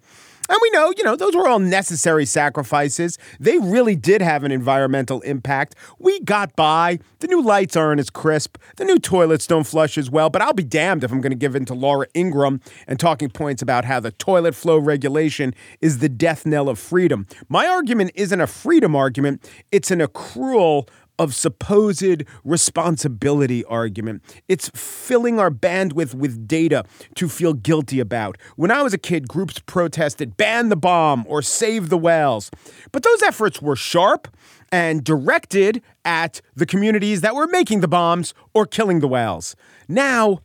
And 0.51 0.59
we 0.61 0.71
know, 0.71 0.93
you 0.97 1.05
know, 1.05 1.15
those 1.15 1.37
were 1.37 1.47
all 1.47 1.61
necessary 1.61 2.27
sacrifices. 2.27 3.19
They 3.39 3.57
really 3.59 3.95
did 3.95 4.21
have 4.21 4.43
an 4.43 4.51
environmental 4.51 5.21
impact. 5.21 5.77
We 6.01 6.19
got 6.21 6.57
by. 6.57 6.99
The 7.21 7.29
new 7.29 7.41
lights 7.41 7.77
aren't 7.77 8.01
as 8.01 8.11
crisp. 8.11 8.59
The 8.75 8.85
new 8.85 8.99
toilets 8.99 9.47
don't 9.47 9.63
flush 9.63 9.97
as 9.97 10.11
well. 10.11 10.29
But 10.29 10.43
I'll 10.43 10.53
be 10.53 10.65
damned 10.65 11.05
if 11.05 11.13
I'm 11.13 11.21
going 11.21 11.31
to 11.31 11.39
give 11.39 11.55
in 11.55 11.67
to 11.67 11.75
Laura 11.75 12.09
Ingraham 12.15 12.61
and 12.89 12.99
talking 12.99 13.31
points 13.31 13.63
about 13.63 13.85
how 13.85 14.01
the 14.01 14.11
toilet 14.11 14.57
flow 14.57 14.77
regulation 14.77 15.55
is 15.81 16.01
the 16.01 16.09
death 16.09 16.45
knell 16.45 16.69
of 16.69 16.81
freedom. 16.81 17.29
My 17.49 17.69
argument 17.69 18.11
isn't 18.17 18.41
a 18.41 18.49
freedom 18.49 18.97
argument, 18.97 19.49
it's 19.71 19.93
an 19.93 20.01
accrual 20.01 20.89
of 21.21 21.35
supposed 21.35 22.25
responsibility 22.45 23.63
argument. 23.67 24.23
It's 24.49 24.71
filling 24.71 25.39
our 25.39 25.51
bandwidth 25.51 26.15
with 26.15 26.49
data 26.49 26.85
to 27.17 27.29
feel 27.29 27.53
guilty 27.53 28.01
about. 28.01 28.39
When 28.57 28.71
I 28.71 28.81
was 28.81 28.95
a 28.95 28.99
kid, 28.99 29.29
groups 29.29 29.59
protested 29.59 30.39
ban 30.39 30.71
the 30.71 30.77
bomb 30.77 31.27
or 31.29 31.43
save 31.43 31.91
the 31.91 31.99
whales. 31.99 32.51
But 32.91 33.03
those 33.03 33.21
efforts 33.21 33.61
were 33.61 33.77
sharp 33.77 34.35
and 34.73 35.05
directed 35.05 35.83
at 36.07 36.41
the 36.55 36.65
communities 36.65 37.21
that 37.21 37.35
were 37.35 37.47
making 37.47 37.81
the 37.81 37.89
bombs 37.89 38.33
or 38.55 38.65
killing 38.65 39.01
the 39.01 39.09
whales. 39.09 39.55
Now, 39.89 40.41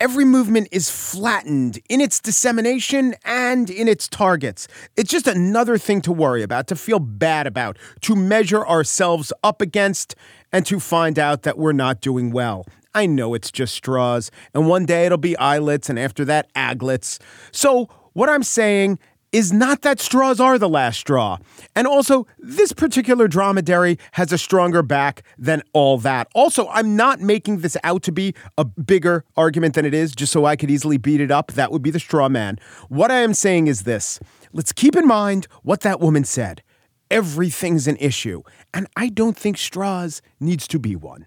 every 0.00 0.24
movement 0.24 0.66
is 0.72 0.90
flattened 0.90 1.78
in 1.88 2.00
its 2.00 2.18
dissemination 2.18 3.14
and 3.24 3.68
in 3.68 3.86
its 3.86 4.08
targets. 4.08 4.66
It's 4.96 5.10
just 5.10 5.28
another 5.28 5.76
thing 5.76 6.00
to 6.02 6.12
worry 6.12 6.42
about, 6.42 6.66
to 6.68 6.76
feel 6.76 6.98
bad 6.98 7.46
about, 7.46 7.78
to 8.00 8.16
measure 8.16 8.66
ourselves 8.66 9.32
up 9.44 9.60
against, 9.60 10.16
and 10.50 10.66
to 10.66 10.80
find 10.80 11.18
out 11.18 11.42
that 11.42 11.58
we're 11.58 11.72
not 11.72 12.00
doing 12.00 12.32
well. 12.32 12.66
I 12.94 13.06
know 13.06 13.34
it's 13.34 13.52
just 13.52 13.74
straws, 13.74 14.30
and 14.52 14.66
one 14.66 14.86
day 14.86 15.06
it'll 15.06 15.18
be 15.18 15.36
eyelets, 15.36 15.88
and 15.88 15.98
after 15.98 16.24
that, 16.24 16.50
aglets. 16.54 17.20
So, 17.52 17.88
what 18.14 18.28
I'm 18.28 18.42
saying 18.42 18.98
is 19.32 19.52
not 19.52 19.82
that 19.82 20.00
straws 20.00 20.40
are 20.40 20.58
the 20.58 20.68
last 20.68 20.98
straw. 20.98 21.38
And 21.76 21.86
also, 21.86 22.26
this 22.38 22.72
particular 22.72 23.28
dromedary 23.28 23.98
has 24.12 24.32
a 24.32 24.38
stronger 24.38 24.82
back 24.82 25.22
than 25.38 25.62
all 25.72 25.98
that. 25.98 26.28
Also, 26.34 26.68
I'm 26.68 26.96
not 26.96 27.20
making 27.20 27.58
this 27.58 27.76
out 27.84 28.02
to 28.04 28.12
be 28.12 28.34
a 28.58 28.64
bigger 28.64 29.24
argument 29.36 29.74
than 29.74 29.84
it 29.84 29.94
is, 29.94 30.14
just 30.14 30.32
so 30.32 30.44
I 30.44 30.56
could 30.56 30.70
easily 30.70 30.98
beat 30.98 31.20
it 31.20 31.30
up. 31.30 31.52
That 31.52 31.70
would 31.70 31.82
be 31.82 31.90
the 31.90 32.00
straw 32.00 32.28
man. 32.28 32.58
What 32.88 33.10
I 33.10 33.18
am 33.18 33.34
saying 33.34 33.68
is 33.68 33.82
this 33.82 34.18
let's 34.52 34.72
keep 34.72 34.96
in 34.96 35.06
mind 35.06 35.46
what 35.62 35.80
that 35.80 36.00
woman 36.00 36.24
said. 36.24 36.62
Everything's 37.10 37.88
an 37.88 37.96
issue, 37.96 38.42
and 38.72 38.86
I 38.96 39.08
don't 39.08 39.36
think 39.36 39.58
straws 39.58 40.22
needs 40.38 40.68
to 40.68 40.78
be 40.78 40.94
one. 40.94 41.26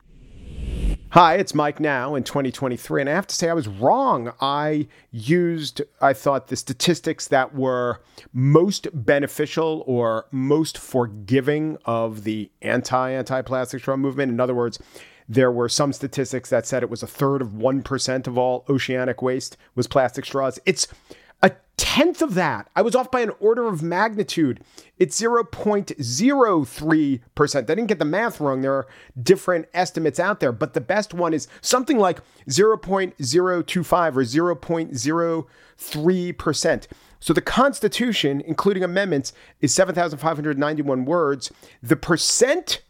Hi, 1.13 1.35
it's 1.35 1.53
Mike 1.53 1.79
now 1.79 2.15
in 2.15 2.23
2023. 2.23 3.01
And 3.01 3.09
I 3.09 3.13
have 3.13 3.27
to 3.27 3.35
say, 3.35 3.47
I 3.47 3.53
was 3.53 3.67
wrong. 3.67 4.33
I 4.41 4.87
used, 5.11 5.83
I 6.01 6.11
thought, 6.13 6.47
the 6.47 6.55
statistics 6.55 7.27
that 7.27 7.53
were 7.53 8.01
most 8.33 8.87
beneficial 8.91 9.83
or 9.85 10.25
most 10.31 10.75
forgiving 10.75 11.77
of 11.85 12.23
the 12.23 12.49
anti 12.63 13.11
anti 13.11 13.43
plastic 13.43 13.81
straw 13.81 13.95
movement. 13.95 14.31
In 14.31 14.39
other 14.39 14.55
words, 14.55 14.79
there 15.29 15.51
were 15.51 15.69
some 15.69 15.93
statistics 15.93 16.49
that 16.49 16.65
said 16.65 16.81
it 16.81 16.89
was 16.89 17.03
a 17.03 17.07
third 17.07 17.43
of 17.43 17.49
1% 17.49 18.27
of 18.27 18.37
all 18.37 18.65
oceanic 18.67 19.21
waste 19.21 19.55
was 19.75 19.85
plastic 19.87 20.25
straws. 20.25 20.59
It's 20.65 20.87
tenth 21.77 22.21
of 22.21 22.33
that. 22.35 22.69
I 22.75 22.81
was 22.81 22.95
off 22.95 23.11
by 23.11 23.21
an 23.21 23.31
order 23.39 23.67
of 23.67 23.83
magnitude. 23.83 24.61
It's 24.97 25.19
0.03%. 25.19 27.55
I 27.55 27.61
didn't 27.61 27.87
get 27.87 27.99
the 27.99 28.05
math 28.05 28.39
wrong. 28.39 28.61
There 28.61 28.73
are 28.73 28.87
different 29.21 29.67
estimates 29.73 30.19
out 30.19 30.39
there, 30.39 30.51
but 30.51 30.73
the 30.73 30.81
best 30.81 31.13
one 31.13 31.33
is 31.33 31.47
something 31.61 31.97
like 31.97 32.19
0.025 32.49 34.15
or 34.15 34.23
0.03%. 34.23 36.87
So 37.19 37.33
the 37.33 37.41
Constitution, 37.41 38.41
including 38.41 38.83
amendments, 38.83 39.33
is 39.61 39.73
7,591 39.73 41.05
words. 41.05 41.51
The 41.81 41.95
percent 41.95 42.81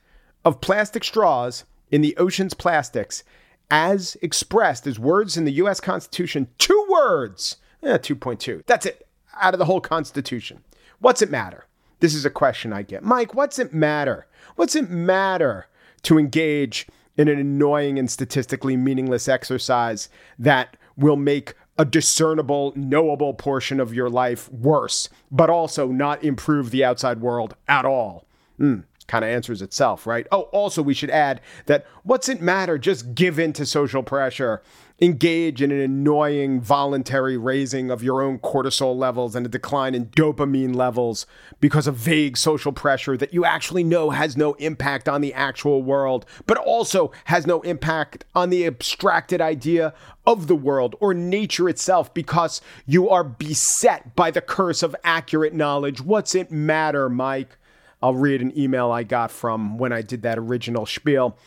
of 0.44 0.62
plastic 0.62 1.04
straws 1.04 1.66
in 1.92 2.02
the 2.02 2.18
ocean's 2.18 2.54
plastics, 2.54 3.24
as 3.70 4.18
expressed 4.22 4.88
as 4.88 5.00
words 5.00 5.38
in 5.38 5.46
the 5.46 5.54
US 5.54 5.80
Constitution, 5.80 6.48
two 6.58 6.86
words 6.90 7.58
Eh, 7.84 7.98
2.2. 7.98 8.66
That's 8.66 8.86
it. 8.86 9.08
Out 9.40 9.54
of 9.54 9.60
the 9.60 9.66
whole 9.66 9.82
Constitution. 9.82 10.64
What's 11.00 11.22
it 11.22 11.30
matter? 11.30 11.66
This 12.00 12.16
is 12.16 12.26
a 12.26 12.30
question 12.30 12.72
I 12.72 12.82
get. 12.82 13.04
Mike, 13.04 13.34
what's 13.34 13.60
it 13.60 13.74
matter? 13.74 14.28
What's 14.56 14.76
it 14.76 14.90
matter 14.90 15.68
to 16.04 16.18
engage 16.18 16.88
in 17.18 17.28
an 17.28 17.40
annoying 17.40 18.00
and 18.00 18.10
statistically 18.10 18.78
meaningless 18.78 19.28
exercise 19.28 20.10
that 20.40 20.78
will 20.98 21.16
make 21.16 21.54
a 21.78 21.86
discernible, 21.86 22.72
knowable 22.76 23.34
portion 23.34 23.80
of 23.80 23.94
your 23.94 24.10
life 24.10 24.52
worse, 24.52 25.10
but 25.32 25.50
also 25.50 25.88
not 25.88 26.24
improve 26.24 26.72
the 26.72 26.84
outside 26.84 27.22
world 27.22 27.56
at 27.68 27.86
all? 27.86 28.28
Hmm 28.58 28.82
kind 29.08 29.26
of 29.26 29.30
answers 29.30 29.62
itself, 29.62 30.08
right? 30.08 30.28
Oh, 30.32 30.44
also, 30.54 30.82
we 30.82 30.94
should 30.94 31.10
add 31.10 31.42
that 31.66 31.86
what's 32.04 32.30
it 32.30 32.42
matter? 32.42 32.78
Just 32.78 33.14
give 33.14 33.40
in 33.40 33.54
to 33.54 33.66
social 33.66 34.04
pressure 34.04 34.62
engage 35.02 35.62
in 35.62 35.72
an 35.72 35.80
annoying 35.80 36.62
voluntary 36.62 37.36
raising 37.36 37.90
of 37.90 38.04
your 38.04 38.22
own 38.22 38.38
cortisol 38.40 38.96
levels 38.96 39.36
and 39.36 39.46
a 39.46 39.50
decline 39.50 39.96
in 39.96 40.06
dopamine 40.08 40.76
levels 40.76 41.26
because 41.60 41.88
of 41.88 41.96
vague 41.96 42.38
social 42.38 42.72
pressure 42.72 43.18
that 43.18 43.34
you 43.34 43.44
actually 43.44 43.84
know 43.84 44.12
has 44.12 44.38
no 44.38 44.54
impact 44.54 45.10
on 45.10 45.22
the 45.22 45.34
actual 45.34 45.82
world, 45.82 46.26
but 46.46 46.58
also 46.58 47.12
has 47.26 47.48
no 47.48 47.62
impact 47.62 48.24
on 48.36 48.50
the 48.50 48.66
abstracted 48.66 49.42
idea 49.42 49.94
of 50.28 50.48
the 50.48 50.56
world 50.56 50.96
or 51.00 51.14
nature 51.14 51.68
itself 51.68 52.14
because 52.14 52.62
you 52.86 53.10
are 53.10 53.24
beset 53.24 54.16
by 54.16 54.30
the 54.30 54.42
curse 54.42 54.84
of 54.84 54.96
accurate 55.04 55.54
knowledge. 55.54 56.02
What's 56.02 56.36
it 56.36 56.52
matter, 56.52 57.10
Mike? 57.10 57.58
I'll 58.02 58.16
read 58.16 58.42
an 58.42 58.58
email 58.58 58.92
I 58.92 59.04
got 59.04 59.32
from 59.32 59.78
when 59.78 59.92
I 59.92 60.02
did 60.02 60.22
that 60.22 60.38
original 60.38 60.86
spiel. 60.86 61.38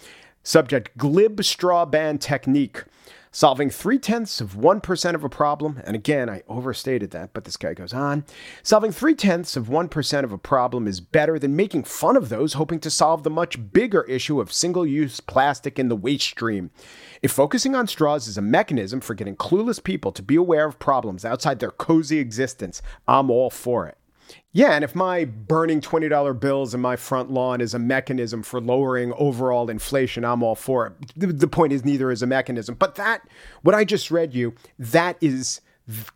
Subject 0.43 0.97
Glib 0.97 1.45
Straw 1.45 1.85
Band 1.85 2.21
Technique 2.21 2.85
solving 3.37 3.69
three 3.69 3.99
tenths 3.99 4.41
of 4.41 4.55
1% 4.55 5.15
of 5.15 5.23
a 5.23 5.29
problem, 5.29 5.83
and 5.85 5.95
again, 5.95 6.31
I 6.31 6.43
overstated 6.49 7.11
that, 7.11 7.35
but 7.35 7.45
this 7.45 7.59
guy 7.59 7.75
goes 7.75 7.93
on. 7.93 8.25
Solving 8.63 8.93
three 8.93 9.15
tenths 9.15 9.59
of 9.59 9.67
1% 9.67 10.25
of 10.25 10.33
a 10.33 10.39
problem 10.39 10.89
is 10.89 11.01
better 11.03 11.39
than 11.39 11.55
making 11.55 11.85
fun 11.85 12.17
of 12.17 12.31
those 12.31 12.55
hoping 12.55 12.81
to 12.81 12.89
solve 12.89 13.25
the 13.25 13.31
much 13.31 13.75
bigger 13.75 14.05
issue 14.05 14.41
of 14.41 14.55
single 14.55 14.87
use 14.87 15.21
plastic 15.21 15.79
in 15.79 15.91
the 15.91 15.97
waste 15.97 16.25
stream. 16.25 16.71
If 17.21 17.31
focusing 17.31 17.75
on 17.75 17.89
straws 17.89 18.27
is 18.27 18.39
a 18.39 18.43
mechanism 18.43 19.03
for 19.03 19.13
getting 19.13 19.37
clueless 19.37 19.85
people 19.85 20.13
to 20.13 20.23
be 20.23 20.37
aware 20.37 20.65
of 20.65 20.79
problems 20.79 21.23
outside 21.27 21.59
their 21.59 21.73
cozy 21.73 22.19
existence, 22.19 22.81
I'm 23.07 23.31
all 23.31 23.51
for 23.51 23.87
it. 23.87 23.99
Yeah, 24.53 24.73
and 24.73 24.83
if 24.83 24.95
my 24.95 25.27
burning 25.27 25.81
$20 25.81 26.41
bills 26.41 26.75
in 26.75 26.81
my 26.81 26.97
front 26.97 27.31
lawn 27.31 27.61
is 27.61 27.75
a 27.75 27.79
mechanism 27.79 28.43
for 28.43 28.61
lowering 28.61 29.13
overall 29.19 29.69
inflation, 29.69 30.25
I'm 30.25 30.43
all 30.43 30.55
for 30.55 30.87
it. 30.87 31.13
The, 31.17 31.27
the 31.27 31.49
point 31.49 31.73
is, 31.73 31.85
neither 31.85 32.11
is 32.11 32.23
a 32.23 32.27
mechanism. 32.27 32.75
But 32.75 32.95
that, 32.95 33.29
what 33.63 33.75
I 33.75 33.85
just 33.85 34.11
read 34.11 34.35
you, 34.35 34.55
that 34.79 35.19
is 35.21 35.61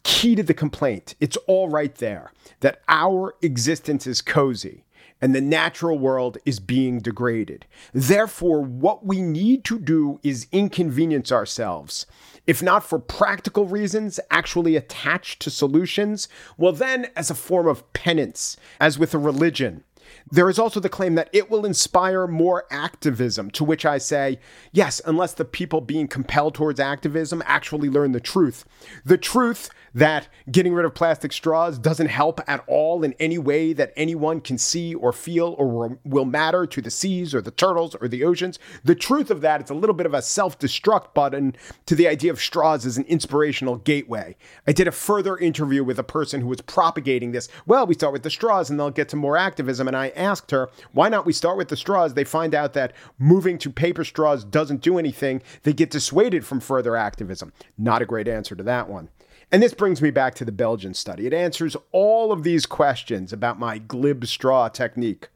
key 0.02 0.34
to 0.34 0.42
the 0.42 0.54
complaint. 0.54 1.14
It's 1.20 1.36
all 1.46 1.68
right 1.68 1.94
there 1.96 2.32
that 2.60 2.80
our 2.88 3.34
existence 3.42 4.06
is 4.06 4.20
cozy 4.22 4.84
and 5.20 5.34
the 5.34 5.40
natural 5.40 5.98
world 5.98 6.38
is 6.44 6.60
being 6.60 6.98
degraded. 7.00 7.66
Therefore, 7.92 8.62
what 8.62 9.04
we 9.04 9.20
need 9.20 9.64
to 9.64 9.78
do 9.78 10.18
is 10.22 10.46
inconvenience 10.50 11.30
ourselves 11.30 12.06
if 12.46 12.62
not 12.62 12.84
for 12.84 12.98
practical 12.98 13.66
reasons, 13.66 14.20
actually 14.30 14.76
attached 14.76 15.40
to 15.40 15.50
solutions, 15.50 16.28
well, 16.56 16.72
then 16.72 17.10
as 17.16 17.30
a 17.30 17.34
form 17.34 17.66
of 17.66 17.90
penance, 17.92 18.56
as 18.80 18.98
with 18.98 19.14
a 19.14 19.18
religion. 19.18 19.84
There 20.30 20.48
is 20.48 20.58
also 20.58 20.80
the 20.80 20.88
claim 20.88 21.14
that 21.16 21.30
it 21.32 21.50
will 21.50 21.64
inspire 21.64 22.26
more 22.26 22.64
activism, 22.70 23.50
to 23.52 23.64
which 23.64 23.84
I 23.84 23.98
say, 23.98 24.38
yes, 24.72 25.00
unless 25.04 25.34
the 25.34 25.44
people 25.44 25.80
being 25.80 26.08
compelled 26.08 26.54
towards 26.54 26.80
activism 26.80 27.42
actually 27.46 27.88
learn 27.88 28.12
the 28.12 28.20
truth. 28.20 28.64
The 29.04 29.18
truth 29.18 29.70
that 29.94 30.28
getting 30.50 30.72
rid 30.72 30.86
of 30.86 30.94
plastic 30.94 31.32
straws 31.32 31.78
doesn't 31.78 32.08
help 32.08 32.40
at 32.46 32.62
all 32.66 33.02
in 33.02 33.14
any 33.18 33.38
way 33.38 33.72
that 33.72 33.92
anyone 33.96 34.40
can 34.40 34.58
see 34.58 34.94
or 34.94 35.12
feel 35.12 35.54
or 35.58 35.98
will 36.04 36.24
matter 36.24 36.66
to 36.66 36.80
the 36.80 36.90
seas 36.90 37.34
or 37.34 37.40
the 37.40 37.50
turtles 37.50 37.94
or 37.96 38.08
the 38.08 38.24
oceans. 38.24 38.58
The 38.84 38.94
truth 38.94 39.30
of 39.30 39.40
that, 39.40 39.60
it's 39.60 39.70
a 39.70 39.74
little 39.74 39.94
bit 39.94 40.06
of 40.06 40.14
a 40.14 40.22
self 40.22 40.58
destruct 40.58 41.14
button 41.14 41.56
to 41.86 41.94
the 41.94 42.06
idea 42.06 42.30
of 42.30 42.40
straws 42.40 42.86
as 42.86 42.98
an 42.98 43.04
inspirational 43.04 43.76
gateway. 43.76 44.36
I 44.66 44.72
did 44.72 44.88
a 44.88 44.92
further 44.92 45.36
interview 45.36 45.82
with 45.82 45.98
a 45.98 46.04
person 46.04 46.40
who 46.40 46.48
was 46.48 46.60
propagating 46.60 47.32
this. 47.32 47.48
Well, 47.66 47.86
we 47.86 47.94
start 47.94 48.12
with 48.12 48.22
the 48.22 48.30
straws 48.30 48.70
and 48.70 48.78
they'll 48.78 48.90
get 48.90 49.08
to 49.10 49.16
more 49.16 49.36
activism. 49.36 49.88
And 49.88 49.96
I 50.00 50.08
asked 50.10 50.50
her, 50.50 50.70
why 50.92 51.08
not 51.08 51.26
we 51.26 51.32
start 51.32 51.56
with 51.56 51.68
the 51.68 51.76
straws? 51.76 52.14
They 52.14 52.24
find 52.24 52.54
out 52.54 52.72
that 52.72 52.92
moving 53.18 53.58
to 53.58 53.70
paper 53.70 54.04
straws 54.04 54.44
doesn't 54.44 54.80
do 54.80 54.98
anything. 54.98 55.42
They 55.62 55.72
get 55.72 55.90
dissuaded 55.90 56.44
from 56.44 56.60
further 56.60 56.96
activism. 56.96 57.52
Not 57.78 58.02
a 58.02 58.06
great 58.06 58.26
answer 58.26 58.56
to 58.56 58.62
that 58.64 58.88
one. 58.88 59.10
And 59.52 59.62
this 59.62 59.74
brings 59.74 60.00
me 60.00 60.10
back 60.10 60.34
to 60.36 60.44
the 60.44 60.52
Belgian 60.52 60.94
study. 60.94 61.26
It 61.26 61.34
answers 61.34 61.76
all 61.92 62.32
of 62.32 62.44
these 62.44 62.66
questions 62.66 63.32
about 63.32 63.58
my 63.58 63.78
glib 63.78 64.26
straw 64.26 64.68
technique. 64.68 65.28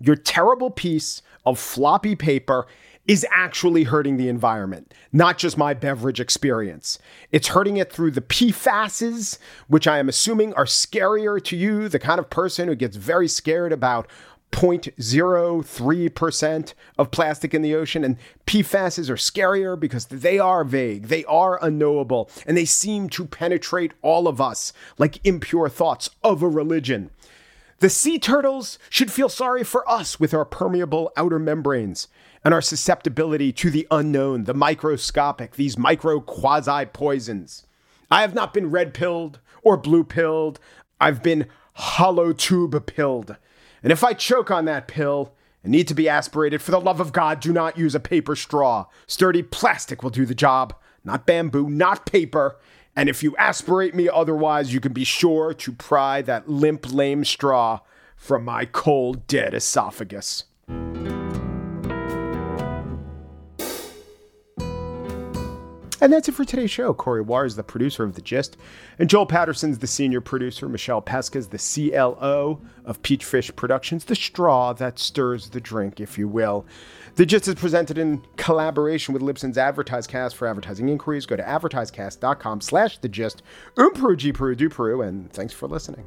Your 0.00 0.16
terrible 0.16 0.70
piece 0.70 1.22
of 1.44 1.58
floppy 1.58 2.14
paper 2.14 2.66
is 3.06 3.26
actually 3.30 3.84
hurting 3.84 4.16
the 4.16 4.28
environment, 4.28 4.92
not 5.12 5.38
just 5.38 5.58
my 5.58 5.74
beverage 5.74 6.20
experience. 6.20 6.98
It's 7.32 7.48
hurting 7.48 7.76
it 7.76 7.92
through 7.92 8.12
the 8.12 8.20
PFASs, 8.20 9.38
which 9.68 9.88
I 9.88 9.98
am 9.98 10.08
assuming 10.08 10.54
are 10.54 10.64
scarier 10.64 11.42
to 11.44 11.56
you, 11.56 11.88
the 11.88 11.98
kind 11.98 12.18
of 12.18 12.30
person 12.30 12.68
who 12.68 12.74
gets 12.74 12.96
very 12.96 13.26
scared 13.26 13.72
about 13.72 14.06
0.03% 14.52 16.74
of 16.98 17.10
plastic 17.10 17.54
in 17.54 17.62
the 17.62 17.74
ocean. 17.74 18.04
And 18.04 18.16
PFASs 18.46 19.08
are 19.08 19.14
scarier 19.14 19.78
because 19.78 20.06
they 20.06 20.38
are 20.38 20.64
vague, 20.64 21.08
they 21.08 21.24
are 21.24 21.62
unknowable, 21.64 22.30
and 22.46 22.56
they 22.56 22.64
seem 22.64 23.08
to 23.10 23.24
penetrate 23.24 23.92
all 24.02 24.28
of 24.28 24.40
us 24.40 24.72
like 24.98 25.24
impure 25.24 25.68
thoughts 25.68 26.10
of 26.22 26.42
a 26.42 26.48
religion. 26.48 27.10
The 27.80 27.88
sea 27.88 28.18
turtles 28.18 28.78
should 28.90 29.10
feel 29.10 29.30
sorry 29.30 29.64
for 29.64 29.90
us 29.90 30.20
with 30.20 30.34
our 30.34 30.44
permeable 30.44 31.12
outer 31.16 31.38
membranes 31.38 32.08
and 32.44 32.52
our 32.52 32.60
susceptibility 32.60 33.52
to 33.54 33.70
the 33.70 33.86
unknown, 33.90 34.44
the 34.44 34.52
microscopic, 34.52 35.56
these 35.56 35.78
micro 35.78 36.20
quasi 36.20 36.84
poisons. 36.84 37.66
I 38.10 38.20
have 38.20 38.34
not 38.34 38.52
been 38.52 38.70
red 38.70 38.92
pilled 38.92 39.40
or 39.62 39.78
blue 39.78 40.04
pilled. 40.04 40.60
I've 41.00 41.22
been 41.22 41.46
hollow 41.72 42.34
tube 42.34 42.84
pilled. 42.84 43.36
And 43.82 43.90
if 43.90 44.04
I 44.04 44.12
choke 44.12 44.50
on 44.50 44.66
that 44.66 44.86
pill 44.86 45.34
and 45.64 45.72
need 45.72 45.88
to 45.88 45.94
be 45.94 46.06
aspirated, 46.06 46.60
for 46.60 46.72
the 46.72 46.80
love 46.80 47.00
of 47.00 47.14
God, 47.14 47.40
do 47.40 47.50
not 47.50 47.78
use 47.78 47.94
a 47.94 48.00
paper 48.00 48.36
straw. 48.36 48.86
Sturdy 49.06 49.42
plastic 49.42 50.02
will 50.02 50.10
do 50.10 50.26
the 50.26 50.34
job, 50.34 50.74
not 51.02 51.24
bamboo, 51.24 51.70
not 51.70 52.04
paper. 52.04 52.58
And 52.96 53.08
if 53.08 53.22
you 53.22 53.36
aspirate 53.36 53.94
me 53.94 54.08
otherwise, 54.08 54.74
you 54.74 54.80
can 54.80 54.92
be 54.92 55.04
sure 55.04 55.54
to 55.54 55.72
pry 55.72 56.22
that 56.22 56.48
limp, 56.48 56.92
lame 56.92 57.24
straw 57.24 57.80
from 58.16 58.44
my 58.44 58.64
cold, 58.64 59.26
dead 59.26 59.54
esophagus. 59.54 60.44
And 66.02 66.10
that's 66.10 66.28
it 66.28 66.32
for 66.32 66.46
today's 66.46 66.70
show. 66.70 66.94
Corey 66.94 67.22
Wara 67.22 67.46
is 67.46 67.56
the 67.56 67.62
producer 67.62 68.04
of 68.04 68.14
The 68.14 68.22
Gist, 68.22 68.56
and 68.98 69.10
Joel 69.10 69.26
Patterson's 69.26 69.78
the 69.78 69.86
senior 69.86 70.22
producer. 70.22 70.66
Michelle 70.66 71.02
Pesca 71.02 71.36
is 71.36 71.48
the 71.48 71.58
CLO 71.58 72.60
of 72.86 73.02
Peachfish 73.02 73.54
Productions, 73.54 74.06
the 74.06 74.16
straw 74.16 74.72
that 74.72 74.98
stirs 74.98 75.50
the 75.50 75.60
drink, 75.60 76.00
if 76.00 76.16
you 76.16 76.26
will. 76.26 76.64
The 77.16 77.26
Gist 77.26 77.48
is 77.48 77.54
presented 77.56 77.98
in 77.98 78.24
collaboration 78.36 79.12
with 79.12 79.22
Libsyn's 79.22 79.56
AdvertiseCast. 79.56 80.34
For 80.34 80.46
advertising 80.46 80.88
inquiries, 80.88 81.26
go 81.26 81.36
to 81.36 81.42
advertisecast.com 81.42 82.60
slash 82.60 82.98
The 82.98 83.08
Gist. 83.08 83.42
Um 83.76 83.92
Peru, 83.92 84.16
G 84.16 84.32
Peru, 84.32 84.54
Du 84.54 84.68
Peru, 84.68 85.02
and 85.02 85.30
thanks 85.32 85.52
for 85.52 85.68
listening. 85.68 86.06